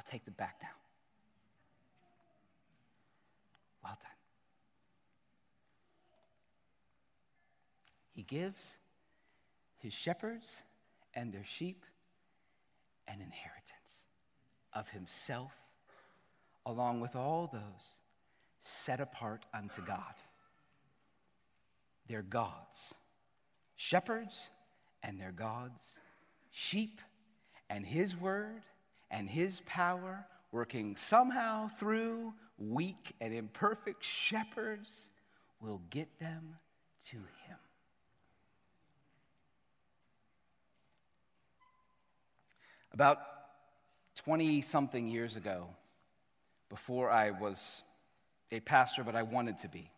[0.03, 0.69] I'll take the back now.
[3.83, 4.11] Well done.
[8.11, 8.77] He gives
[9.77, 10.63] his shepherds
[11.13, 11.85] and their sheep
[13.07, 14.05] an inheritance
[14.73, 15.53] of himself,
[16.65, 17.97] along with all those
[18.61, 20.15] set apart unto God.
[22.07, 22.93] They're gods,
[23.75, 24.51] shepherds
[25.01, 25.99] and their gods,
[26.51, 27.01] sheep
[27.69, 28.63] and his word
[29.13, 35.09] and his power working somehow through weak and imperfect shepherds
[35.61, 36.55] will get them
[37.05, 37.57] to him.
[42.91, 43.19] About
[44.15, 45.67] 20 something years ago,
[46.69, 47.83] before I was
[48.51, 49.91] a pastor, but I wanted to be,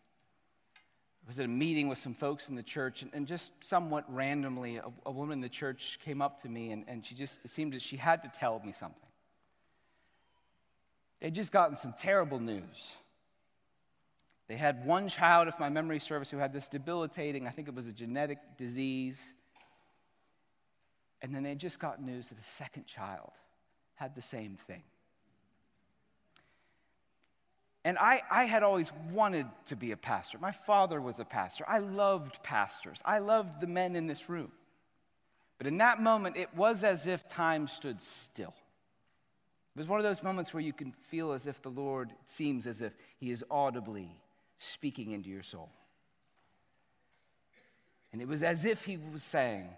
[1.26, 4.76] was at a meeting with some folks in the church, and, and just somewhat randomly,
[4.76, 7.72] a, a, woman in the church came up to me, and, and she just, seemed
[7.72, 9.08] that she had to tell me something.
[11.20, 12.98] They'd just gotten some terrible news.
[14.48, 17.74] They had one child, if my memory serves, who had this debilitating, I think it
[17.74, 19.20] was a genetic disease.
[21.22, 23.32] And then they just got news that a second child
[23.94, 24.82] had the same thing.
[27.86, 30.38] And I, I had always wanted to be a pastor.
[30.38, 31.64] My father was a pastor.
[31.68, 33.00] I loved pastors.
[33.04, 34.50] I loved the men in this room.
[35.56, 38.54] But in that moment, it was as if time stood still.
[39.76, 42.66] It was one of those moments where you can feel as if the Lord seems
[42.66, 44.10] as if He is audibly
[44.58, 45.70] speaking into your soul.
[48.12, 49.68] And it was as if He was saying,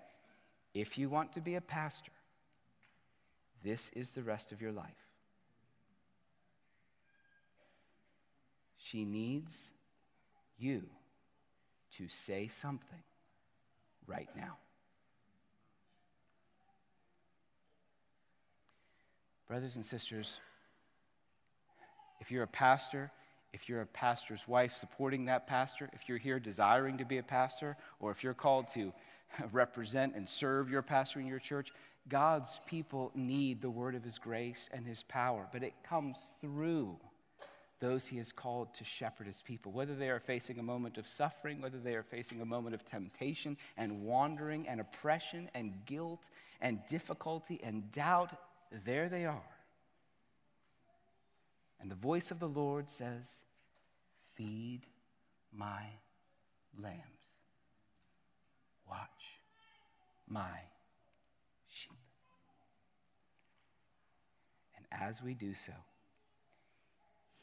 [0.73, 2.13] if you want to be a pastor,
[3.63, 5.08] this is the rest of your life.
[8.91, 9.73] She needs
[10.57, 10.85] you
[11.93, 13.03] to say something
[14.07, 14.57] right now.
[19.47, 20.41] Brothers and sisters,
[22.23, 23.11] if you're a pastor,
[23.53, 27.23] if you're a pastor's wife supporting that pastor, if you're here desiring to be a
[27.23, 28.95] pastor, or if you're called to
[29.53, 31.73] represent and serve your pastor in your church,
[32.09, 36.97] God's people need the word of his grace and his power, but it comes through
[37.81, 39.71] those he has called to shepherd his people.
[39.73, 42.85] Whether they are facing a moment of suffering, whether they are facing a moment of
[42.85, 46.29] temptation and wandering and oppression and guilt
[46.61, 48.37] and difficulty and doubt
[48.85, 49.43] there they are.
[51.81, 53.45] And the voice of the Lord says,
[54.35, 54.81] Feed
[55.53, 55.83] my
[56.81, 56.99] lambs,
[58.89, 59.39] watch
[60.29, 60.61] my
[61.69, 61.93] sheep.
[64.77, 65.73] And as we do so,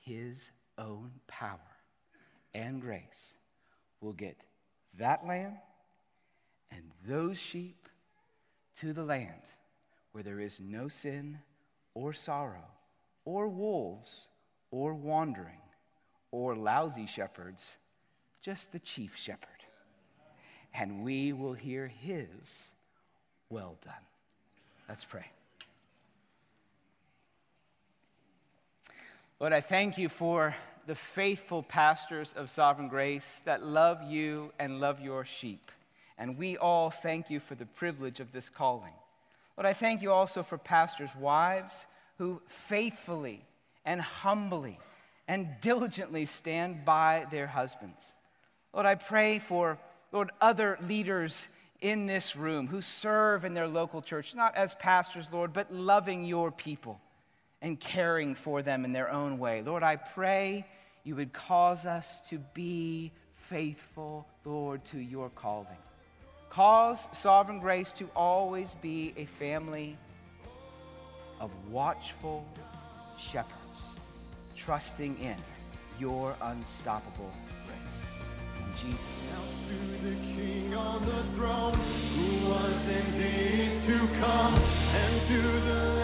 [0.05, 1.59] His own power
[2.53, 3.33] and grace
[4.01, 4.37] will get
[4.99, 5.57] that lamb
[6.71, 7.89] and those sheep
[8.75, 9.49] to the land
[10.11, 11.39] where there is no sin
[11.95, 12.67] or sorrow
[13.25, 14.27] or wolves
[14.69, 15.61] or wandering
[16.29, 17.77] or lousy shepherds,
[18.41, 19.49] just the chief shepherd.
[20.73, 22.71] And we will hear his
[23.49, 23.93] well done.
[24.87, 25.25] Let's pray.
[29.41, 30.55] Lord, I thank you for
[30.87, 35.73] the faithful pastors of Sovereign Grace that love you and love your sheep.
[36.17, 38.93] And we all thank you for the privilege of this calling.
[39.57, 41.85] Lord, I thank you also for pastors' wives
[42.17, 43.41] who faithfully
[43.83, 44.79] and humbly
[45.27, 48.13] and diligently stand by their husbands.
[48.73, 49.77] Lord, I pray for,
[50.13, 51.49] Lord, other leaders
[51.81, 56.23] in this room who serve in their local church, not as pastors, Lord, but loving
[56.23, 57.01] your people
[57.61, 59.61] and caring for them in their own way.
[59.61, 60.65] Lord, I pray
[61.03, 65.77] you would cause us to be faithful, Lord, to your calling.
[66.49, 69.97] Cause sovereign grace to always be a family
[71.39, 72.45] of watchful
[73.17, 73.97] shepherds,
[74.55, 75.35] trusting in
[75.99, 77.31] your unstoppable
[77.67, 78.03] grace.
[78.57, 79.45] In Jesus' name.
[79.65, 85.95] To the King on the throne, who was and is to come, and to the